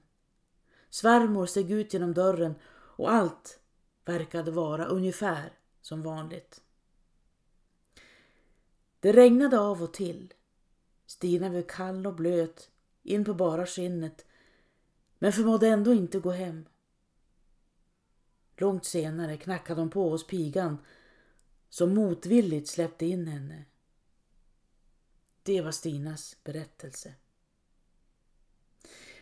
Svärmor 0.90 1.46
steg 1.46 1.72
ut 1.72 1.94
genom 1.94 2.14
dörren 2.14 2.56
och 2.72 3.12
allt 3.12 3.61
verkade 4.06 4.52
vara 4.52 4.86
ungefär 4.86 5.54
som 5.82 6.02
vanligt. 6.02 6.62
Det 9.00 9.12
regnade 9.12 9.60
av 9.60 9.84
och 9.84 9.94
till. 9.94 10.34
Stina 11.06 11.50
blev 11.50 11.64
kall 11.68 12.08
och 12.08 12.16
blöt 12.16 12.70
in 13.04 13.26
på 13.26 13.34
bara 13.34 13.66
skinnet 13.66 14.26
men 15.20 15.34
förmådde 15.34 15.68
ändå 15.68 15.94
inte 15.94 16.20
gå 16.20 16.32
hem. 16.32 16.66
Långt 18.58 18.86
senare 18.86 19.38
knackade 19.38 19.82
hon 19.82 19.90
på 19.90 20.10
hos 20.10 20.28
pigan 20.28 20.78
som 21.70 21.94
motvilligt 21.94 22.68
släppte 22.68 23.06
in 23.06 23.28
henne. 23.28 23.66
Det 25.44 25.62
var 25.62 25.72
Stinas 25.72 26.38
berättelse. 26.44 27.14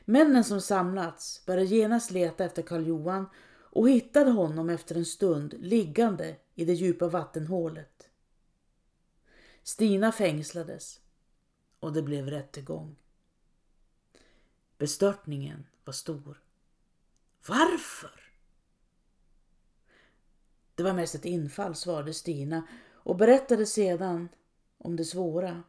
Männen 0.05 0.43
som 0.43 0.61
samlats 0.61 1.45
började 1.45 1.65
genast 1.65 2.11
leta 2.11 2.45
efter 2.45 2.61
Karl 2.61 2.87
Johan 2.87 3.29
och 3.71 3.89
hittade 3.89 4.31
honom 4.31 4.69
efter 4.69 4.95
en 4.95 5.05
stund 5.05 5.53
liggande 5.59 6.35
i 6.55 6.65
det 6.65 6.73
djupa 6.73 7.07
vattenhålet. 7.07 8.09
Stina 9.63 10.11
fängslades 10.11 10.99
och 11.79 11.93
det 11.93 12.01
blev 12.01 12.29
rättegång. 12.29 12.95
Bestörtningen 14.77 15.65
var 15.83 15.93
stor. 15.93 16.41
Varför? 17.47 18.31
Det 20.75 20.83
var 20.83 20.93
mest 20.93 21.15
ett 21.15 21.25
infall, 21.25 21.75
svarade 21.75 22.13
Stina 22.13 22.67
och 22.93 23.15
berättade 23.15 23.65
sedan 23.65 24.29
om 24.77 24.95
det 24.95 25.05
svåra. 25.05 25.63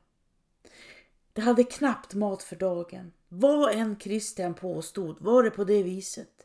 De 1.33 1.41
hade 1.41 1.65
knappt 1.65 2.15
mat 2.15 2.43
för 2.43 2.57
dagen. 2.57 3.13
Vad 3.29 3.75
än 3.75 4.01
Christian 4.01 4.55
påstod 4.55 5.21
var 5.21 5.43
det 5.43 5.51
på 5.51 5.65
det 5.65 5.83
viset. 5.83 6.40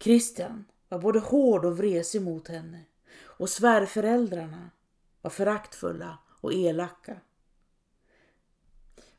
Christian 0.00 0.64
var 0.88 0.98
både 0.98 1.18
hård 1.18 1.64
och 1.64 1.78
vresig 1.78 2.22
mot 2.22 2.48
henne 2.48 2.84
och 3.22 3.50
svärföräldrarna 3.50 4.70
var 5.22 5.30
föraktfulla 5.30 6.18
och 6.40 6.52
elaka. 6.52 7.20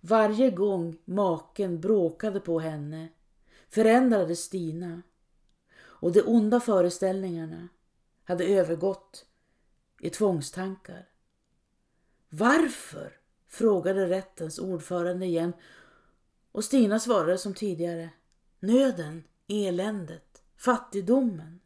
Varje 0.02 0.52
gång 0.52 0.98
maken 1.06 1.82
bråkade 1.82 2.40
på 2.40 2.60
henne 2.60 3.08
förändrades 3.70 4.40
Stina 4.40 5.02
och 5.82 6.12
de 6.12 6.22
onda 6.22 6.60
föreställningarna 6.60 7.68
hade 8.24 8.46
övergått 8.46 9.26
i 10.00 10.10
tvångstankar. 10.10 11.10
Varför? 12.30 13.16
frågade 13.48 14.10
rättens 14.10 14.60
ordförande 14.60 15.26
igen 15.26 15.54
och 16.52 16.66
Stina 16.66 17.00
svarade 17.00 17.38
som 17.38 17.54
tidigare. 17.54 18.10
Nöden, 18.60 19.24
eländet, 19.48 20.29
fattigdomen. 20.60 21.60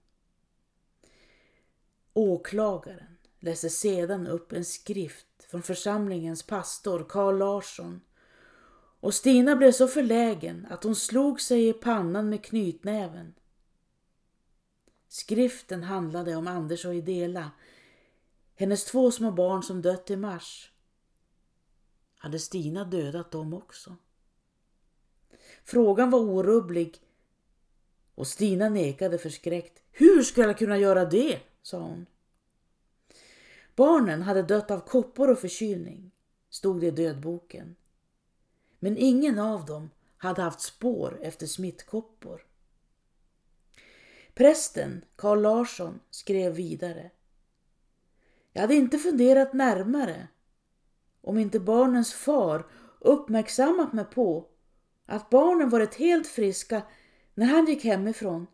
Åklagaren 2.13 3.17
läste 3.39 3.69
sedan 3.69 4.27
upp 4.27 4.51
en 4.51 4.65
skrift 4.65 5.43
från 5.50 5.63
församlingens 5.63 6.43
pastor 6.43 7.05
Carl 7.09 7.38
Larsson 7.38 8.01
och 9.00 9.13
Stina 9.13 9.55
blev 9.55 9.71
så 9.71 9.88
förlägen 9.88 10.67
att 10.69 10.83
hon 10.83 10.95
slog 10.95 11.41
sig 11.41 11.67
i 11.69 11.73
pannan 11.73 12.29
med 12.29 12.45
knytnäven. 12.45 13.33
Skriften 15.07 15.83
handlade 15.83 16.35
om 16.35 16.47
Anders 16.47 16.85
och 16.85 16.95
Idela, 16.95 17.51
hennes 18.55 18.85
två 18.85 19.12
små 19.12 19.31
barn 19.31 19.63
som 19.63 19.81
dött 19.81 20.09
i 20.09 20.15
mars. 20.15 20.71
Hade 22.15 22.39
Stina 22.39 22.85
dödat 22.85 23.31
dem 23.31 23.53
också? 23.53 23.95
Frågan 25.63 26.09
var 26.09 26.19
orubblig 26.19 27.02
och 28.15 28.27
Stina 28.27 28.70
nekade 28.70 29.17
förskräckt. 29.17 29.82
Hur 29.91 30.22
skulle 30.24 30.48
jag 30.48 30.58
kunna 30.58 30.77
göra 30.77 31.05
det? 31.05 31.39
sa 31.62 31.79
hon. 31.79 32.05
Barnen 33.75 34.22
hade 34.22 34.43
dött 34.43 34.72
av 34.72 34.79
koppor 34.79 35.29
och 35.29 35.39
förkylning, 35.39 36.12
stod 36.50 36.82
det 36.82 36.88
i 36.88 36.91
dödboken. 36.91 37.75
Men 38.79 38.98
ingen 38.98 39.40
av 39.40 39.66
dem 39.66 39.90
hade 40.18 40.42
haft 40.42 40.61
spår 40.61 41.20
efter 41.22 41.48
smittkoppor. 41.48 42.46
Prästen, 44.33 45.05
Carl 45.16 45.42
Larsson, 45.42 46.00
skrev 46.09 46.53
vidare. 46.53 47.11
Jag 48.53 48.61
hade 48.61 48.75
inte 48.75 48.98
funderat 48.98 49.53
närmare 49.53 50.27
om 51.22 51.37
inte 51.37 51.59
barnens 51.59 52.14
far 52.14 52.66
uppmärksammat 53.00 53.94
mig 53.94 54.05
på 54.05 54.48
att 55.05 55.29
barnen 55.29 55.70
varit 55.70 55.96
helt 55.96 56.27
friska 56.27 56.81
när 57.33 57.46
han 57.46 57.65
gick 57.65 57.83
hemifrån 57.83 58.48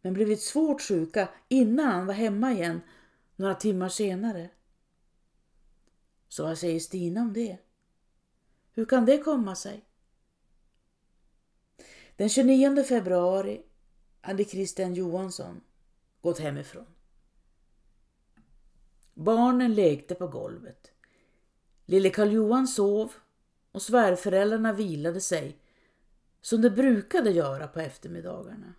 men 0.00 0.12
blivit 0.14 0.42
svårt 0.42 0.82
sjuka 0.82 1.28
innan 1.48 1.86
han 1.86 2.06
var 2.06 2.14
hemma 2.14 2.52
igen 2.52 2.80
några 3.36 3.54
timmar 3.54 3.88
senare. 3.88 4.50
Så 6.28 6.44
vad 6.44 6.58
säger 6.58 6.80
Stina 6.80 7.20
om 7.20 7.32
det? 7.32 7.58
Hur 8.72 8.84
kan 8.84 9.06
det 9.06 9.18
komma 9.18 9.56
sig? 9.56 9.84
Den 12.16 12.28
29 12.28 12.84
februari 12.84 13.62
hade 14.20 14.44
Christian 14.44 14.94
Johansson 14.94 15.60
gått 16.20 16.38
hemifrån. 16.38 16.86
Barnen 19.14 19.74
lekte 19.74 20.14
på 20.14 20.28
golvet. 20.28 20.90
Lille 21.86 22.10
Karl 22.10 22.32
Johan 22.32 22.68
sov 22.68 23.12
och 23.72 23.82
svärföräldrarna 23.82 24.72
vilade 24.72 25.20
sig 25.20 25.58
som 26.44 26.60
det 26.60 26.70
brukade 26.70 27.30
göra 27.30 27.68
på 27.68 27.80
eftermiddagarna. 27.80 28.74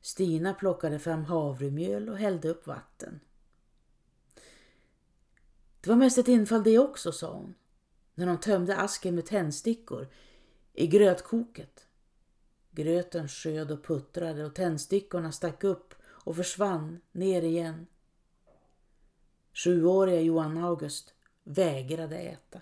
Stina 0.00 0.54
plockade 0.54 0.98
fram 0.98 1.24
havremjöl 1.24 2.08
och 2.08 2.18
hällde 2.18 2.48
upp 2.48 2.66
vatten. 2.66 3.20
Det 5.80 5.90
var 5.90 5.96
mest 5.96 6.18
ett 6.18 6.28
infall 6.28 6.62
det 6.62 6.78
också, 6.78 7.12
sa 7.12 7.32
hon, 7.32 7.54
när 8.14 8.26
hon 8.26 8.40
tömde 8.40 8.76
asken 8.76 9.14
med 9.14 9.26
tändstickor 9.26 10.08
i 10.72 10.86
grötkoket. 10.86 11.86
Gröten 12.70 13.28
sjöd 13.28 13.70
och 13.70 13.84
puttrade 13.84 14.44
och 14.44 14.54
tändstickorna 14.54 15.32
stack 15.32 15.64
upp 15.64 15.94
och 16.04 16.36
försvann 16.36 17.00
ner 17.12 17.42
igen. 17.42 17.86
Sjuåriga 19.54 20.20
Johan 20.20 20.64
August 20.64 21.14
vägrade 21.44 22.18
äta. 22.18 22.60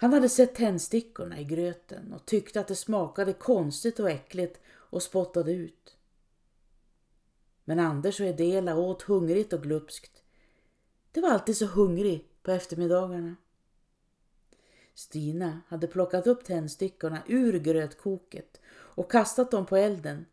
Han 0.00 0.12
hade 0.12 0.28
sett 0.28 0.54
tändstickorna 0.54 1.40
i 1.40 1.44
gröten 1.44 2.12
och 2.12 2.26
tyckte 2.26 2.60
att 2.60 2.68
det 2.68 2.76
smakade 2.76 3.32
konstigt 3.32 4.00
och 4.00 4.10
äckligt 4.10 4.60
och 4.68 5.02
spottade 5.02 5.52
ut. 5.52 5.96
Men 7.64 7.78
Anders 7.78 8.20
och 8.20 8.26
Edela 8.26 8.76
åt 8.76 9.02
hungrigt 9.02 9.52
och 9.52 9.62
glupskt. 9.62 10.22
Det 11.12 11.20
var 11.20 11.30
alltid 11.30 11.56
så 11.56 11.66
hungrig 11.66 12.28
på 12.42 12.50
eftermiddagarna. 12.50 13.36
Stina 14.94 15.60
hade 15.68 15.86
plockat 15.86 16.26
upp 16.26 16.44
tändstickorna 16.44 17.22
ur 17.26 17.58
grötkoket 17.58 18.60
och 18.70 19.10
kastat 19.10 19.50
dem 19.50 19.66
på 19.66 19.76
elden 19.76 20.26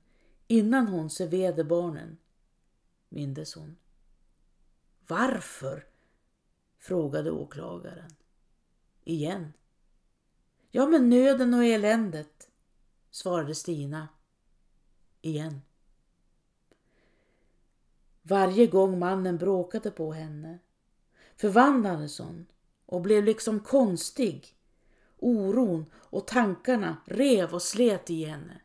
innan 0.47 0.87
hon 0.87 1.09
serverade 1.09 1.63
barnen, 1.63 2.17
mindes 3.09 3.55
hon. 3.55 3.77
Varför? 5.07 5.87
frågade 6.77 7.31
åklagaren. 7.31 8.11
Igen. 9.05 9.53
Ja, 10.71 10.87
men 10.87 11.09
nöden 11.09 11.53
och 11.53 11.65
eländet, 11.65 12.49
svarade 13.11 13.55
Stina. 13.55 14.07
Igen. 15.21 15.61
Varje 18.21 18.67
gång 18.67 18.99
mannen 18.99 19.37
bråkade 19.37 19.91
på 19.91 20.13
henne 20.13 20.59
förvandlades 21.35 22.19
hon 22.19 22.45
och 22.85 23.01
blev 23.01 23.23
liksom 23.23 23.59
konstig. 23.59 24.51
Oron 25.17 25.85
och 25.93 26.27
tankarna 26.27 26.97
rev 27.05 27.53
och 27.53 27.61
slet 27.61 28.09
i 28.09 28.23
henne. 28.23 28.61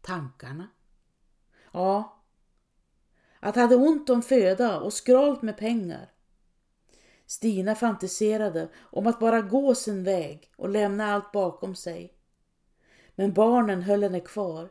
Tankarna? 0.00 0.68
Ja, 1.72 2.22
att 3.40 3.56
hade 3.56 3.76
ont 3.76 4.10
om 4.10 4.22
föda 4.22 4.80
och 4.80 4.92
skralt 4.92 5.42
med 5.42 5.56
pengar. 5.56 6.12
Stina 7.30 7.74
fantiserade 7.74 8.68
om 8.76 9.06
att 9.06 9.20
bara 9.20 9.40
gå 9.40 9.74
sin 9.74 10.04
väg 10.04 10.52
och 10.56 10.68
lämna 10.68 11.12
allt 11.12 11.32
bakom 11.32 11.74
sig. 11.74 12.14
Men 13.14 13.32
barnen 13.32 13.82
höll 13.82 14.02
henne 14.02 14.20
kvar. 14.20 14.70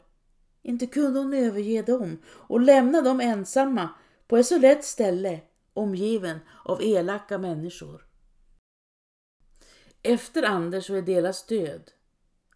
Inte 0.61 0.87
kunde 0.87 1.19
hon 1.19 1.33
överge 1.33 1.81
dem 1.81 2.17
och 2.27 2.61
lämna 2.61 3.01
dem 3.01 3.21
ensamma 3.21 3.89
på 4.27 4.37
ett 4.37 4.45
så 4.45 4.57
lätt 4.57 4.85
ställe 4.85 5.41
omgiven 5.73 6.39
av 6.65 6.83
elaka 6.83 7.37
människor. 7.37 8.07
Efter 10.03 10.43
Anders 10.43 10.89
och 10.89 10.97
Edelas 10.97 11.45
död 11.45 11.91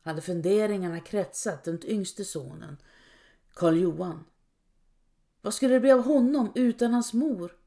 hade 0.02 0.22
funderingarna 0.22 1.00
kretsat 1.00 1.68
runt 1.68 1.86
yngste 1.86 2.26
sonen, 2.26 2.78
Karl 3.54 3.78
Johan. 3.78 4.26
Vad 5.42 5.54
skulle 5.54 5.74
det 5.74 5.80
bli 5.80 5.92
av 5.92 6.02
honom 6.04 6.52
utan 6.56 6.94
hans 6.94 7.14
mor? 7.14 7.63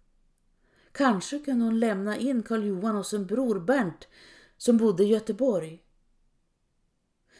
Kanske 0.97 1.39
kunde 1.39 1.65
hon 1.65 1.81
lämna 1.81 2.19
in 2.19 2.43
Karl 2.43 2.65
Johan 2.65 2.97
hos 2.97 3.13
en 3.13 3.27
bror 3.27 3.61
Bernt 3.61 4.09
som 4.57 4.77
bodde 4.77 5.05
i 5.05 5.07
Göteborg. 5.07 5.83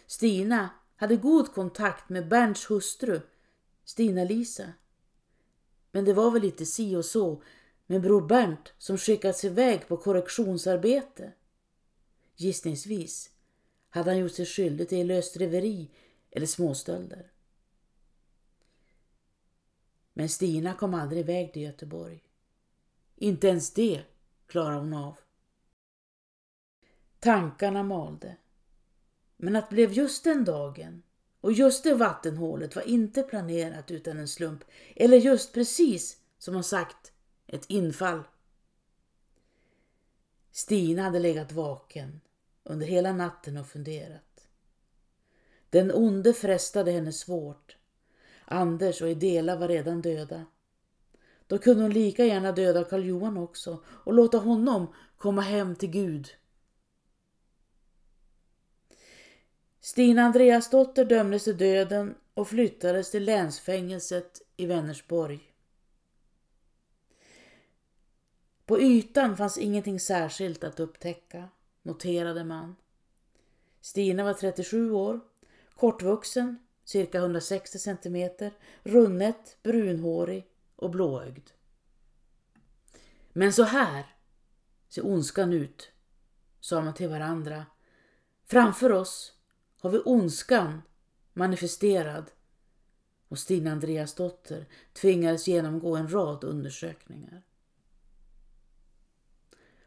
Stina 0.07 0.71
hade 0.97 1.17
god 1.17 1.55
kontakt 1.55 2.09
med 2.09 2.29
Bernts 2.29 2.71
hustru, 2.71 3.21
Stina-Lisa. 3.85 4.73
Men 5.93 6.05
det 6.05 6.13
var 6.13 6.31
väl 6.31 6.43
lite 6.43 6.67
si 6.67 6.97
och 6.97 7.05
så 7.05 7.43
med 7.87 8.03
bror 8.03 8.29
Bernt 8.29 8.73
som 8.79 8.99
skickats 8.99 9.45
iväg 9.45 9.89
på 9.89 9.97
korrektionsarbete. 9.97 11.33
Gissningsvis 12.35 13.31
hade 13.89 14.11
han 14.11 14.19
gjort 14.19 14.33
sig 14.33 14.47
skyldig 14.47 14.89
till 14.89 15.07
lösdriveri 15.07 15.91
eller 16.31 16.47
småstölder. 16.47 17.33
Men 20.13 20.29
Stina 20.29 20.75
kom 20.75 20.95
aldrig 20.95 21.21
iväg 21.21 21.53
till 21.53 21.63
Göteborg. 21.63 22.26
Inte 23.17 23.49
ens 23.49 23.71
det 23.71 24.03
klarade 24.47 24.79
hon 24.79 24.93
av. 24.93 25.17
Tankarna 27.19 27.83
malde. 27.83 28.37
Men 29.37 29.57
att 29.57 29.71
det 29.71 29.75
blev 29.75 29.93
just 29.93 30.25
den 30.25 30.45
dagen 30.45 31.03
och 31.41 31.53
just 31.53 31.85
det 31.85 31.95
vattenhålet 31.95 32.77
var 32.77 32.83
inte 32.83 33.23
planerat 33.23 33.91
utan 33.91 34.19
en 34.19 34.29
slump. 34.29 34.65
Eller 34.97 35.17
just 35.17 35.53
precis 35.53 36.21
som 36.39 36.55
hon 36.55 36.65
sagt, 36.65 37.13
ett 37.47 37.65
infall. 37.69 38.23
Stina 40.51 41.03
hade 41.03 41.19
legat 41.19 41.53
vaken 41.53 42.21
under 42.63 42.87
hela 42.87 43.13
natten 43.13 43.57
och 43.57 43.67
funderat. 43.67 44.49
Den 45.71 45.93
onde 45.93 46.33
frestade 46.33 46.91
henne 46.91 47.13
svårt. 47.13 47.77
Anders 48.45 49.03
och 49.03 49.09
Idela 49.09 49.57
var 49.57 49.69
redan 49.69 50.03
döda. 50.03 50.45
Då 51.47 51.59
kunde 51.59 51.83
hon 51.83 51.93
lika 51.93 52.25
gärna 52.25 52.53
döda 52.53 52.85
Karl 52.85 53.05
Johan 53.05 53.37
också 53.37 53.83
och 53.87 54.15
låta 54.15 54.39
honom 54.39 54.95
komma 55.17 55.43
hem 55.43 55.77
till 55.77 55.91
Gud. 55.91 56.29
Stina 59.81 60.23
Andreasdotter 60.23 61.05
dömdes 61.05 61.45
till 61.45 61.57
döden 61.57 62.15
och 62.35 62.49
flyttades 62.49 63.11
till 63.11 63.25
länsfängelset 63.25 64.43
i 64.57 64.67
Vänersborg. 64.67 65.53
På 68.67 68.81
ytan 68.81 69.37
fanns 69.37 69.59
ingenting 69.59 70.01
särskilt 70.01 70.65
att 70.65 70.81
upptäcka, 70.81 71.49
noterade 71.83 72.45
man. 72.45 72.77
Stina 73.81 74.25
var 74.25 74.35
37 74.35 74.91
år, 74.91 75.21
kortvuxen, 75.77 76.59
cirka 76.85 77.19
160 77.19 77.79
centimeter, 77.79 78.53
runnet, 78.83 79.57
brunhårig 79.63 80.47
och 80.77 80.91
blåögd. 80.91 81.51
Men 83.33 83.53
så 83.53 83.63
här 83.63 84.17
ser 84.89 85.07
ondskan 85.07 85.53
ut, 85.53 85.91
sa 86.61 86.81
man 86.81 86.95
till 86.95 87.09
varandra. 87.09 87.67
Framför 88.45 88.93
oss 88.93 89.33
har 89.81 89.91
vi 89.91 90.03
ondskan 90.05 90.83
manifesterad 91.33 92.31
och 93.29 93.39
Stina 93.39 93.73
Andreasdotter 93.73 94.67
tvingades 94.93 95.49
genomgå 95.49 95.97
en 95.97 96.13
rad 96.13 96.45
undersökningar. 96.45 97.43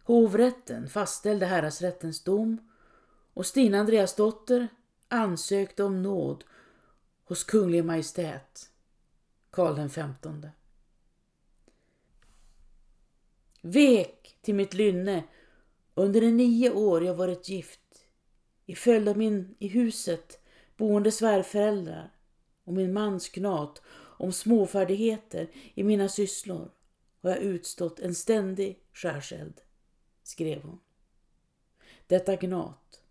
Hovrätten 0.03 0.89
fastställde 0.89 1.45
häradsrättens 1.45 2.23
dom 2.23 2.69
och 3.33 3.45
Stina 3.45 3.79
Andreasdotter 3.79 4.67
ansökte 5.07 5.83
om 5.83 6.03
nåd 6.03 6.43
hos 7.23 7.43
Kunglig 7.43 7.85
Majestät 7.85 8.71
Karl 9.51 9.75
den 9.75 9.89
femtonde. 9.89 10.51
Vek 13.61 14.37
till 14.41 14.55
mitt 14.55 14.73
lynne 14.73 15.23
under 15.93 16.21
de 16.21 16.31
nio 16.31 16.71
år 16.71 17.03
jag 17.03 17.15
varit 17.15 17.49
gift 17.49 18.05
i 18.65 18.75
följd 18.75 19.09
av 19.09 19.17
min 19.17 19.55
i 19.59 19.67
huset 19.67 20.39
boende 20.77 21.11
svärföräldrar 21.11 22.13
och 22.63 22.73
min 22.73 22.93
mans 22.93 23.29
gnat 23.29 23.81
om 24.17 24.31
småfärdigheter 24.31 25.47
i 25.73 25.83
mina 25.83 26.09
sysslor 26.09 26.71
har 27.21 27.29
jag 27.29 27.39
utstått 27.39 27.99
en 27.99 28.15
ständig 28.15 28.79
skärseld, 28.93 29.61
skrev 30.23 30.61
hon. 30.61 30.79
Detta 32.07 32.35
gnat 32.35 33.03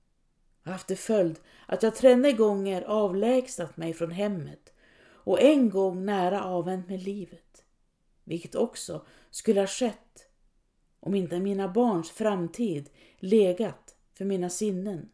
har 0.63 0.73
haft 0.73 0.87
till 0.87 0.99
följd 0.99 1.41
att 1.67 1.83
jag 1.83 1.95
tränne 1.97 2.33
gånger 2.33 2.83
avlägsnat 2.83 3.77
mig 3.77 3.95
från 3.95 4.11
hemmet 4.11 4.73
och 5.01 5.41
en 5.41 5.71
gång 5.71 6.05
nära 6.05 6.45
avvänt 6.45 6.89
mig 6.89 6.99
livet, 6.99 7.65
vilket 8.25 8.55
också 8.55 9.07
skulle 9.31 9.61
ha 9.61 9.67
skett 9.67 10.28
om 11.01 11.15
inte 11.15 11.41
mina 11.41 11.69
barns 11.69 12.11
framtid 12.11 12.91
legat 13.19 13.97
för 14.15 14.25
mina 14.25 14.51
sinnen 14.51 15.09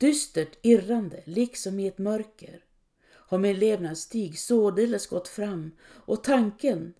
Dystert 0.00 0.58
irrande, 0.62 1.22
liksom 1.24 1.78
i 1.78 1.86
ett 1.86 1.98
mörker, 1.98 2.64
har 3.08 3.38
min 3.38 3.58
levnadsstig 3.58 4.38
således 4.38 5.06
gått 5.06 5.28
fram 5.28 5.70
och 5.82 6.24
tanken 6.24 6.94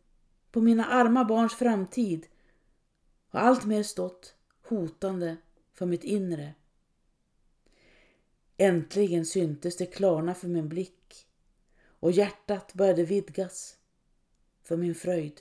på 0.50 0.60
mina 0.60 0.84
arma 0.84 1.24
barns 1.24 1.54
framtid 1.54 2.26
har 3.28 3.40
alltmer 3.40 3.82
stått 3.82 4.34
hotande 4.62 5.36
för 5.72 5.86
mitt 5.86 6.04
inre. 6.04 6.54
Äntligen 8.56 9.26
syntes 9.26 9.76
det 9.76 9.86
klarna 9.86 10.34
för 10.34 10.48
min 10.48 10.68
blick 10.68 11.26
och 11.84 12.12
hjärtat 12.12 12.74
började 12.74 13.04
vidgas 13.04 13.76
för 14.62 14.76
min 14.76 14.94
fröjd. 14.94 15.40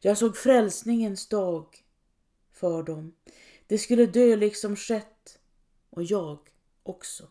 Jag 0.00 0.18
såg 0.18 0.36
frälsningens 0.36 1.28
dag 1.28 1.84
för 2.52 2.82
dem. 2.82 3.14
Det 3.66 3.78
skulle 3.78 4.06
dö 4.06 4.36
liksom 4.36 4.76
skett 4.76 5.38
och 5.90 6.02
jag 6.02 6.38
också. 6.82 7.28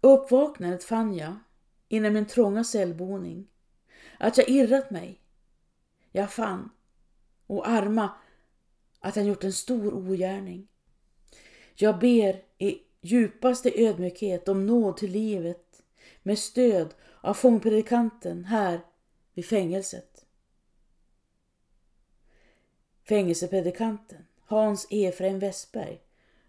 Uppvaknandet 0.00 0.84
fann 0.84 1.14
jag 1.14 1.36
inom 1.88 2.12
min 2.12 2.26
trånga 2.26 2.64
cellboning 2.64 3.48
att 4.18 4.38
jag 4.38 4.48
irrat 4.48 4.90
mig. 4.90 5.20
Jag 6.12 6.32
fann, 6.32 6.70
och 7.46 7.68
arma, 7.68 8.10
att 9.00 9.16
han 9.16 9.26
gjort 9.26 9.44
en 9.44 9.52
stor 9.52 9.94
ogärning. 9.94 10.68
Jag 11.74 11.98
ber 11.98 12.42
i 12.58 12.78
djupaste 13.00 13.72
ödmjukhet 13.74 14.48
om 14.48 14.66
nåd 14.66 14.96
till 14.96 15.10
livet 15.10 15.82
med 16.22 16.38
stöd 16.38 16.94
av 17.20 17.34
fångpredikanten 17.34 18.44
här 18.44 18.80
vid 19.34 19.46
fängelset. 19.46 20.15
Fängelsepredikanten 23.08 24.26
Hans 24.44 24.86
Efraim 24.90 25.38
Westberg 25.38 26.00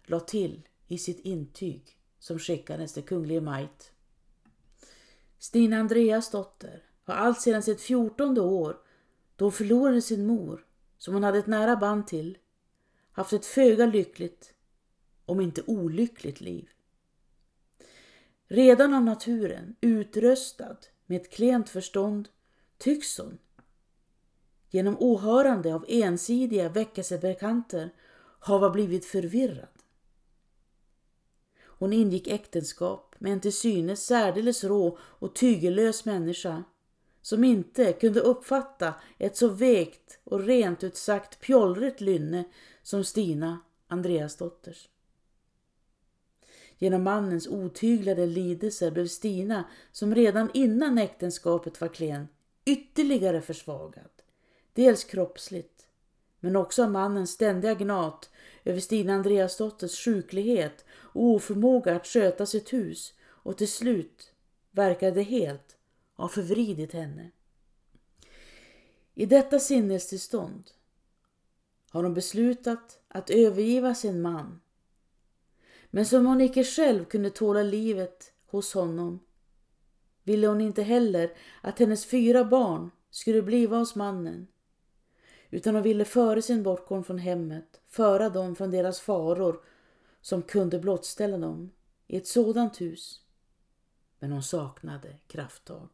la 0.06 0.20
till 0.20 0.68
i 0.86 0.98
sitt 0.98 1.20
intyg 1.20 1.96
som 2.18 2.38
skickades 2.38 2.92
till 2.92 3.02
kunglige 3.02 3.40
Majt. 3.40 3.92
Stina 5.38 5.76
Andreas 5.76 6.30
dotter 6.30 6.84
har 7.04 7.14
allt 7.14 7.40
sedan 7.40 7.62
sitt 7.62 7.80
fjortonde 7.80 8.40
år, 8.40 8.76
då 9.36 9.44
hon 9.44 9.52
förlorade 9.52 10.02
sin 10.02 10.26
mor, 10.26 10.66
som 10.98 11.14
hon 11.14 11.22
hade 11.22 11.38
ett 11.38 11.46
nära 11.46 11.76
band 11.76 12.06
till, 12.06 12.38
haft 13.12 13.32
ett 13.32 13.46
föga 13.46 13.86
lyckligt, 13.86 14.54
om 15.24 15.40
inte 15.40 15.62
olyckligt 15.66 16.40
liv. 16.40 16.68
Redan 18.48 18.94
av 18.94 19.02
naturen 19.02 19.76
utröstad 19.80 20.76
med 21.06 21.20
ett 21.20 21.32
klent 21.32 21.68
förstånd 21.68 22.28
tycks 22.78 23.18
hon, 23.18 23.38
genom 24.70 24.96
åhörande 24.98 25.74
av 25.74 25.84
ensidiga 25.88 26.68
väckelsebekanter, 26.68 27.90
hava 28.40 28.70
blivit 28.70 29.04
förvirrad. 29.04 29.68
Hon 31.60 31.92
ingick 31.92 32.28
äktenskap 32.28 33.14
med 33.18 33.32
en 33.32 33.40
till 33.40 33.52
synes 33.52 34.06
särdeles 34.06 34.64
rå 34.64 34.98
och 35.00 35.34
tygellös 35.34 36.04
människa 36.04 36.64
som 37.22 37.44
inte 37.44 37.92
kunde 37.92 38.20
uppfatta 38.20 38.94
ett 39.18 39.36
så 39.36 39.48
vekt 39.48 40.18
och 40.24 40.40
rent 40.40 40.84
ut 40.84 40.96
sagt 40.96 41.40
pjollrigt 41.40 42.00
lynne 42.00 42.44
som 42.82 43.04
Stina, 43.04 43.60
Andreas 43.86 44.36
dotters. 44.36 44.88
Genom 46.78 47.02
mannens 47.02 47.48
otyglade 47.48 48.26
lidelser 48.26 48.90
blev 48.90 49.06
Stina, 49.06 49.64
som 49.92 50.14
redan 50.14 50.50
innan 50.54 50.98
äktenskapet 50.98 51.80
var 51.80 51.88
klen, 51.88 52.28
ytterligare 52.64 53.40
försvagad. 53.40 54.17
Dels 54.78 55.04
kroppsligt, 55.04 55.86
men 56.40 56.56
också 56.56 56.84
av 56.84 56.90
mannens 56.90 57.30
ständiga 57.30 57.74
gnat 57.74 58.30
över 58.64 58.80
Stina 58.80 59.14
Andreasdotters 59.14 60.04
sjuklighet 60.04 60.84
och 60.90 61.22
oförmåga 61.22 61.96
att 61.96 62.06
sköta 62.06 62.46
sitt 62.46 62.72
hus 62.72 63.14
och 63.20 63.58
till 63.58 63.68
slut 63.68 64.32
verkade 64.70 65.22
helt 65.22 65.76
ha 66.14 66.28
förvridit 66.28 66.92
henne. 66.92 67.30
I 69.14 69.26
detta 69.26 69.58
sinnestillstånd 69.58 70.70
har 71.90 72.02
hon 72.02 72.14
beslutat 72.14 73.00
att 73.08 73.30
övergiva 73.30 73.94
sin 73.94 74.22
man. 74.22 74.60
Men 75.90 76.06
som 76.06 76.26
hon 76.26 76.40
icke 76.40 76.64
själv 76.64 77.04
kunde 77.04 77.30
tåla 77.30 77.62
livet 77.62 78.32
hos 78.46 78.74
honom 78.74 79.20
ville 80.24 80.46
hon 80.46 80.60
inte 80.60 80.82
heller 80.82 81.36
att 81.60 81.78
hennes 81.78 82.06
fyra 82.06 82.44
barn 82.44 82.90
skulle 83.10 83.42
bliva 83.42 83.76
hos 83.76 83.94
mannen 83.94 84.46
utan 85.50 85.74
hon 85.74 85.82
ville 85.82 86.04
före 86.04 86.42
sin 86.42 86.62
bortgång 86.62 87.04
från 87.04 87.18
hemmet 87.18 87.80
föra 87.86 88.28
dem 88.28 88.56
från 88.56 88.70
deras 88.70 89.00
faror 89.00 89.60
som 90.20 90.42
kunde 90.42 90.78
blottställa 90.78 91.38
dem 91.38 91.70
i 92.06 92.16
ett 92.16 92.26
sådant 92.26 92.80
hus. 92.80 93.22
Men 94.18 94.32
hon 94.32 94.42
saknade 94.42 95.16
krafttag. 95.26 95.88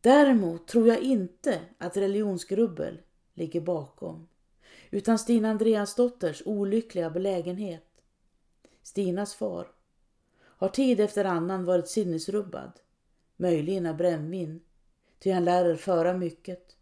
Däremot 0.00 0.68
tror 0.68 0.88
jag 0.88 0.98
inte 0.98 1.60
att 1.78 1.96
religionsgrubbel 1.96 3.00
ligger 3.34 3.60
bakom, 3.60 4.28
utan 4.90 5.18
Stina 5.18 5.50
Andreasdotters 5.50 6.42
olyckliga 6.46 7.10
belägenhet. 7.10 7.86
Stinas 8.82 9.34
far 9.34 9.66
har 10.40 10.68
tid 10.68 11.00
efter 11.00 11.24
annan 11.24 11.64
varit 11.64 11.88
sinnesrubbad, 11.88 12.72
möjligen 13.36 13.86
av 13.86 13.96
brännvin, 13.96 14.60
ty 15.18 15.30
han 15.30 15.44
lär 15.44 15.76
föra 15.76 16.14
mycket. 16.14 16.76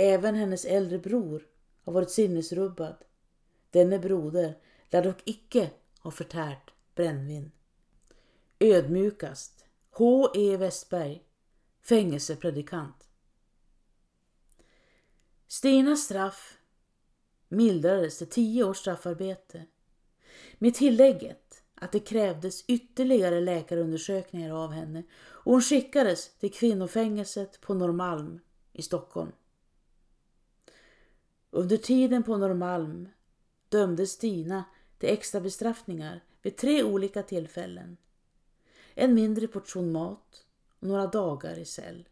Även 0.00 0.34
hennes 0.34 0.64
äldre 0.64 0.98
bror 0.98 1.46
har 1.84 1.92
varit 1.92 2.10
sinnesrubbad. 2.10 2.96
Denne 3.70 3.98
broder 3.98 4.58
lär 4.90 5.02
dock 5.02 5.22
icke 5.24 5.70
ha 6.00 6.10
förtärt 6.10 6.72
brännvin. 6.94 7.50
Ödmjukast 8.58 9.64
H. 9.90 10.30
E. 10.34 10.56
Westberg, 10.56 11.22
fängelsepredikant. 11.82 13.08
Stinas 15.48 16.04
straff 16.04 16.58
mildrades 17.48 18.18
till 18.18 18.26
tio 18.26 18.64
års 18.64 18.78
straffarbete 18.78 19.66
med 20.58 20.74
tillägget 20.74 21.62
att 21.74 21.92
det 21.92 22.00
krävdes 22.00 22.64
ytterligare 22.66 23.40
läkarundersökningar 23.40 24.50
av 24.64 24.72
henne 24.72 25.02
och 25.20 25.52
hon 25.52 25.62
skickades 25.62 26.38
till 26.38 26.52
kvinnofängelset 26.52 27.60
på 27.60 27.74
Norrmalm 27.74 28.40
i 28.72 28.82
Stockholm. 28.82 29.32
Under 31.50 31.76
tiden 31.76 32.22
på 32.22 32.36
Norrmalm 32.36 33.08
dömdes 33.68 34.12
Stina 34.12 34.64
till 34.98 35.08
extra 35.08 35.40
bestraffningar 35.40 36.24
vid 36.42 36.56
tre 36.56 36.82
olika 36.82 37.22
tillfällen. 37.22 37.96
En 38.94 39.14
mindre 39.14 39.46
portion 39.46 39.92
mat 39.92 40.46
och 40.80 40.88
några 40.88 41.06
dagar 41.06 41.58
i 41.58 41.64
cell. 41.64 42.08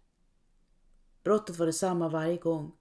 Brottet 1.23 1.59
var 1.59 1.67
detsamma 1.67 2.09
varje 2.09 2.37
gång. 2.37 2.73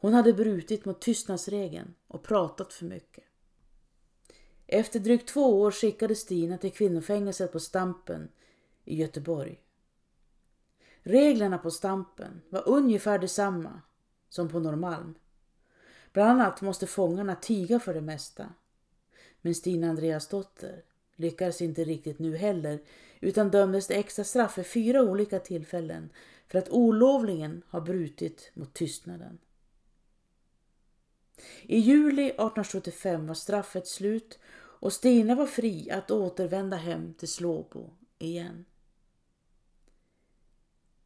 Hon 0.00 0.14
hade 0.14 0.32
brutit 0.32 0.84
mot 0.84 1.00
tystnadsregeln 1.00 1.94
och 2.06 2.22
pratat 2.22 2.72
för 2.72 2.84
mycket. 2.84 3.24
Efter 4.66 5.00
drygt 5.00 5.28
två 5.28 5.60
år 5.60 5.70
skickades 5.70 6.20
Stina 6.20 6.58
till 6.58 6.72
kvinnofängelset 6.72 7.52
på 7.52 7.60
Stampen 7.60 8.28
i 8.84 8.96
Göteborg. 8.96 9.60
Reglerna 11.02 11.58
på 11.58 11.70
Stampen 11.70 12.42
var 12.48 12.68
ungefär 12.68 13.18
detsamma 13.18 13.82
som 14.28 14.48
på 14.48 14.60
Norrmalm. 14.60 15.14
Bland 16.14 16.30
annat 16.30 16.60
måste 16.60 16.86
fångarna 16.86 17.36
tiga 17.36 17.80
för 17.80 17.94
det 17.94 18.00
mesta. 18.00 18.52
Men 19.40 19.54
Stina 19.54 19.88
Andreasdotter 19.88 20.82
lyckades 21.16 21.62
inte 21.62 21.84
riktigt 21.84 22.18
nu 22.18 22.36
heller 22.36 22.82
utan 23.20 23.50
dömdes 23.50 23.86
till 23.86 23.96
extra 23.96 24.24
straff 24.24 24.54
för 24.54 24.62
fyra 24.62 25.02
olika 25.02 25.38
tillfällen 25.38 26.10
för 26.48 26.58
att 26.58 26.68
olovligen 26.68 27.62
ha 27.70 27.80
brutit 27.80 28.50
mot 28.54 28.74
tystnaden. 28.74 29.38
I 31.62 31.78
juli 31.78 32.26
1875 32.26 33.26
var 33.26 33.34
straffet 33.34 33.86
slut 33.86 34.38
och 34.56 34.92
Stina 34.92 35.34
var 35.34 35.46
fri 35.46 35.90
att 35.90 36.10
återvända 36.10 36.76
hem 36.76 37.14
till 37.14 37.28
Slåbo 37.28 37.90
igen. 38.18 38.64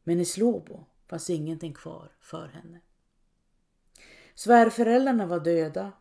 Men 0.03 0.19
i 0.19 0.25
Slåbo 0.25 0.85
fanns 1.07 1.29
ingenting 1.29 1.73
kvar 1.73 2.11
för 2.19 2.47
henne. 2.47 2.79
Svärföräldrarna 4.39 5.25
var 5.25 5.39
döda 5.39 5.91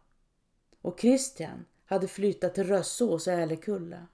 och 0.83 1.01
Christian 1.01 1.65
hade 1.87 2.09
flyttat 2.09 2.55
till 2.55 2.65
Rössås 2.65 3.27
och 3.27 3.33
Älekulla. 3.33 4.07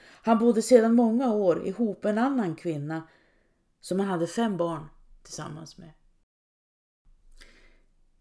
Han 0.00 0.38
bodde 0.38 0.62
sedan 0.62 0.94
många 0.94 1.32
år 1.32 1.66
ihop 1.66 2.02
med 2.02 2.10
en 2.10 2.18
annan 2.18 2.56
kvinna 2.56 3.08
som 3.80 4.00
han 4.00 4.08
hade 4.08 4.26
fem 4.26 4.56
barn 4.56 4.88
tillsammans 5.22 5.78
med. 5.78 5.90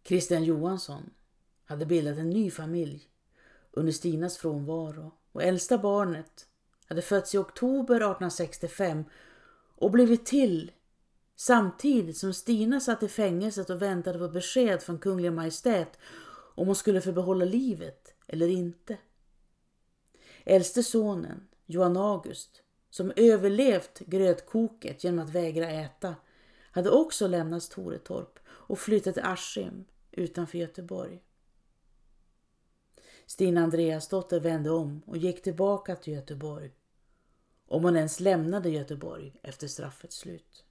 Christian 0.03 0.43
Johansson 0.43 1.09
hade 1.65 1.85
bildat 1.85 2.17
en 2.17 2.29
ny 2.29 2.51
familj 2.51 3.09
under 3.71 3.91
Stinas 3.91 4.37
frånvaro 4.37 5.11
och 5.31 5.43
äldsta 5.43 5.77
barnet 5.77 6.47
hade 6.85 7.01
fötts 7.01 7.35
i 7.35 7.37
oktober 7.37 7.95
1865 7.95 9.03
och 9.75 9.91
blivit 9.91 10.25
till 10.25 10.71
samtidigt 11.41 12.17
som 12.17 12.33
Stina 12.33 12.79
satt 12.79 13.03
i 13.03 13.07
fängelset 13.07 13.69
och 13.69 13.81
väntade 13.81 14.19
på 14.19 14.27
besked 14.27 14.81
från 14.81 14.99
Kungliga 14.99 15.31
Majestät 15.31 15.97
om 16.55 16.67
hon 16.67 16.75
skulle 16.75 17.01
få 17.01 17.11
behålla 17.11 17.45
livet 17.45 18.13
eller 18.27 18.47
inte. 18.47 18.97
Äldste 20.45 20.83
sonen, 20.83 21.47
Johan 21.65 21.97
August, 21.97 22.61
som 22.89 23.11
överlevt 23.15 23.99
grötkoket 23.99 25.03
genom 25.03 25.25
att 25.25 25.29
vägra 25.29 25.69
äta, 25.69 26.15
hade 26.71 26.89
också 26.89 27.27
lämnat 27.27 27.71
Toretorp 27.71 28.39
och 28.49 28.79
flyttat 28.79 29.13
till 29.13 29.23
Askim 29.23 29.85
utanför 30.11 30.57
Göteborg. 30.57 31.23
Stina 33.25 33.61
Andreasdotter 33.61 34.39
vände 34.39 34.71
om 34.71 35.01
och 35.05 35.17
gick 35.17 35.43
tillbaka 35.43 35.95
till 35.95 36.13
Göteborg. 36.13 36.71
Om 37.67 37.83
hon 37.83 37.95
ens 37.95 38.19
lämnade 38.19 38.69
Göteborg 38.69 39.33
efter 39.43 39.67
straffets 39.67 40.15
slut. 40.15 40.65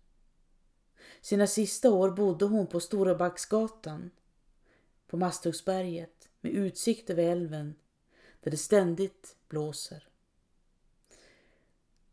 Sina 1.20 1.46
sista 1.46 1.90
år 1.90 2.10
bodde 2.10 2.44
hon 2.44 2.66
på 2.66 2.80
Storabacksgatan 2.80 4.10
på 5.06 5.16
Masthuggsberget 5.16 6.28
med 6.40 6.52
utsikt 6.52 7.10
över 7.10 7.22
älven 7.22 7.74
där 8.40 8.50
det 8.50 8.56
ständigt 8.56 9.36
blåser. 9.48 10.08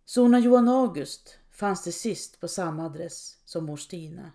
Sona 0.05 0.39
Johan 0.39 0.67
August 0.67 1.39
fanns 1.51 1.83
det 1.83 1.91
sist 1.91 2.39
på 2.39 2.47
samma 2.47 2.85
adress 2.85 3.37
som 3.45 3.65
mor 3.65 3.77
Stina 3.77 4.31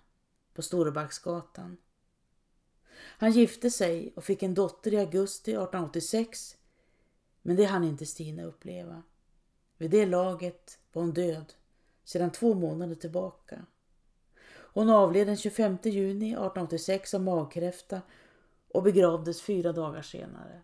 på 0.54 0.62
Storebacksgatan. 0.62 1.76
Han 2.94 3.32
gifte 3.32 3.70
sig 3.70 4.12
och 4.16 4.24
fick 4.24 4.42
en 4.42 4.54
dotter 4.54 4.94
i 4.94 4.98
augusti 4.98 5.50
1886 5.50 6.56
men 7.42 7.56
det 7.56 7.64
hann 7.64 7.84
inte 7.84 8.06
Stina 8.06 8.42
uppleva. 8.42 9.02
Vid 9.76 9.90
det 9.90 10.06
laget 10.06 10.78
var 10.92 11.02
hon 11.02 11.12
död 11.12 11.54
sedan 12.04 12.30
två 12.30 12.54
månader 12.54 12.94
tillbaka. 12.94 13.66
Hon 14.72 14.90
avled 14.90 15.26
den 15.26 15.36
25 15.36 15.78
juni 15.82 16.30
1886 16.30 17.14
av 17.14 17.22
magkräfta 17.22 18.02
och 18.68 18.82
begravdes 18.82 19.42
fyra 19.42 19.72
dagar 19.72 20.02
senare. 20.02 20.62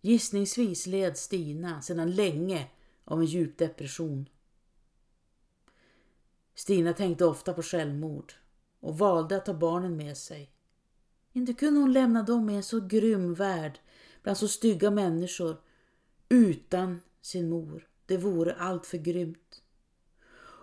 Gissningsvis 0.00 0.86
led 0.86 1.16
Stina 1.16 1.82
sedan 1.82 2.10
länge 2.14 2.66
av 3.04 3.20
en 3.20 3.26
djup 3.26 3.58
depression. 3.58 4.28
Stina 6.54 6.92
tänkte 6.92 7.24
ofta 7.24 7.52
på 7.52 7.62
självmord 7.62 8.32
och 8.80 8.98
valde 8.98 9.36
att 9.36 9.46
ta 9.46 9.54
barnen 9.54 9.96
med 9.96 10.16
sig. 10.16 10.52
Inte 11.32 11.52
kunde 11.52 11.80
hon 11.80 11.92
lämna 11.92 12.22
dem 12.22 12.50
i 12.50 12.54
en 12.54 12.62
så 12.62 12.80
grym 12.80 13.34
värld 13.34 13.80
bland 14.22 14.38
så 14.38 14.48
stygga 14.48 14.90
människor 14.90 15.56
utan 16.28 17.00
sin 17.20 17.48
mor. 17.48 17.88
Det 18.06 18.16
vore 18.16 18.54
allt 18.54 18.86
för 18.86 18.98
grymt. 18.98 19.62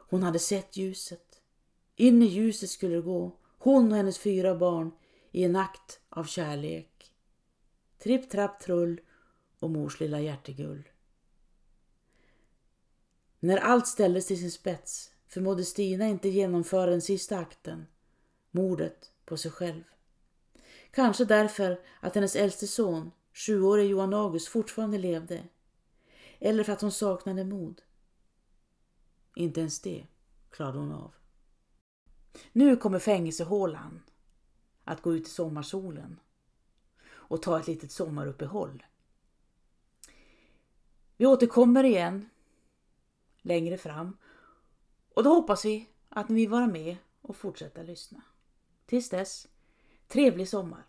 Hon 0.10 0.24
hade 0.24 0.40
sett 0.40 0.78
ljuset. 0.78 1.42
In 1.96 2.22
i 2.22 2.26
ljuset 2.26 2.70
skulle 2.70 2.96
det 2.96 3.02
gå, 3.02 3.38
hon 3.58 3.92
och 3.92 3.98
hennes 3.98 4.20
fyra 4.20 4.56
barn, 4.56 4.92
i 5.32 5.44
en 5.44 5.56
akt 5.56 6.00
av 6.10 6.24
kärlek. 6.24 7.12
Tripp, 7.98 8.30
trapp, 8.30 8.60
trull 8.60 9.02
och 9.60 9.70
mors 9.70 10.00
lilla 10.00 10.20
hjärtegull. 10.20 10.90
När 13.40 13.58
allt 13.58 13.88
ställdes 13.88 14.28
till 14.28 14.40
sin 14.40 14.52
spets 14.52 15.12
förmådde 15.28 15.66
Stina 15.66 16.08
inte 16.08 16.30
genomföra 16.30 16.90
den 16.90 17.02
sista 17.02 17.38
akten, 17.38 17.86
mordet 18.52 19.12
på 19.26 19.38
sig 19.38 19.52
själv. 19.52 19.84
Kanske 20.92 21.26
därför 21.26 21.82
att 22.00 22.16
hennes 22.16 22.36
äldste 22.36 22.68
son, 22.68 23.12
sjuårige 23.34 23.88
Johan 23.88 24.14
August, 24.14 24.48
fortfarande 24.48 24.98
levde. 24.98 25.44
Eller 26.40 26.64
för 26.64 26.74
att 26.74 26.82
hon 26.82 26.92
saknade 26.92 27.44
mod. 27.44 27.82
Inte 29.36 29.60
ens 29.60 29.82
det 29.82 30.08
klarade 30.50 30.78
hon 30.78 30.92
av. 30.92 31.14
Nu 32.52 32.76
kommer 32.76 33.00
fängelsehålan 33.00 34.02
att 34.84 35.02
gå 35.02 35.16
ut 35.16 35.28
i 35.28 35.30
sommarsolen 35.30 36.20
och 37.08 37.42
ta 37.42 37.60
ett 37.60 37.68
litet 37.68 37.92
sommaruppehåll. 37.92 38.86
Vi 41.18 41.26
återkommer 41.26 41.84
igen 41.84 42.30
längre 43.42 43.78
fram 43.78 44.18
och 45.14 45.24
då 45.24 45.30
hoppas 45.30 45.66
vi 45.66 45.90
att 46.10 46.30
ni 46.30 46.36
vill 46.36 46.50
vara 46.50 46.68
med 46.68 46.98
och 47.22 47.36
fortsätta 47.36 47.84
lyssna. 47.84 48.22
Tills 48.86 49.10
dess, 49.10 49.48
trevlig 50.08 50.50
sommar! 50.50 50.86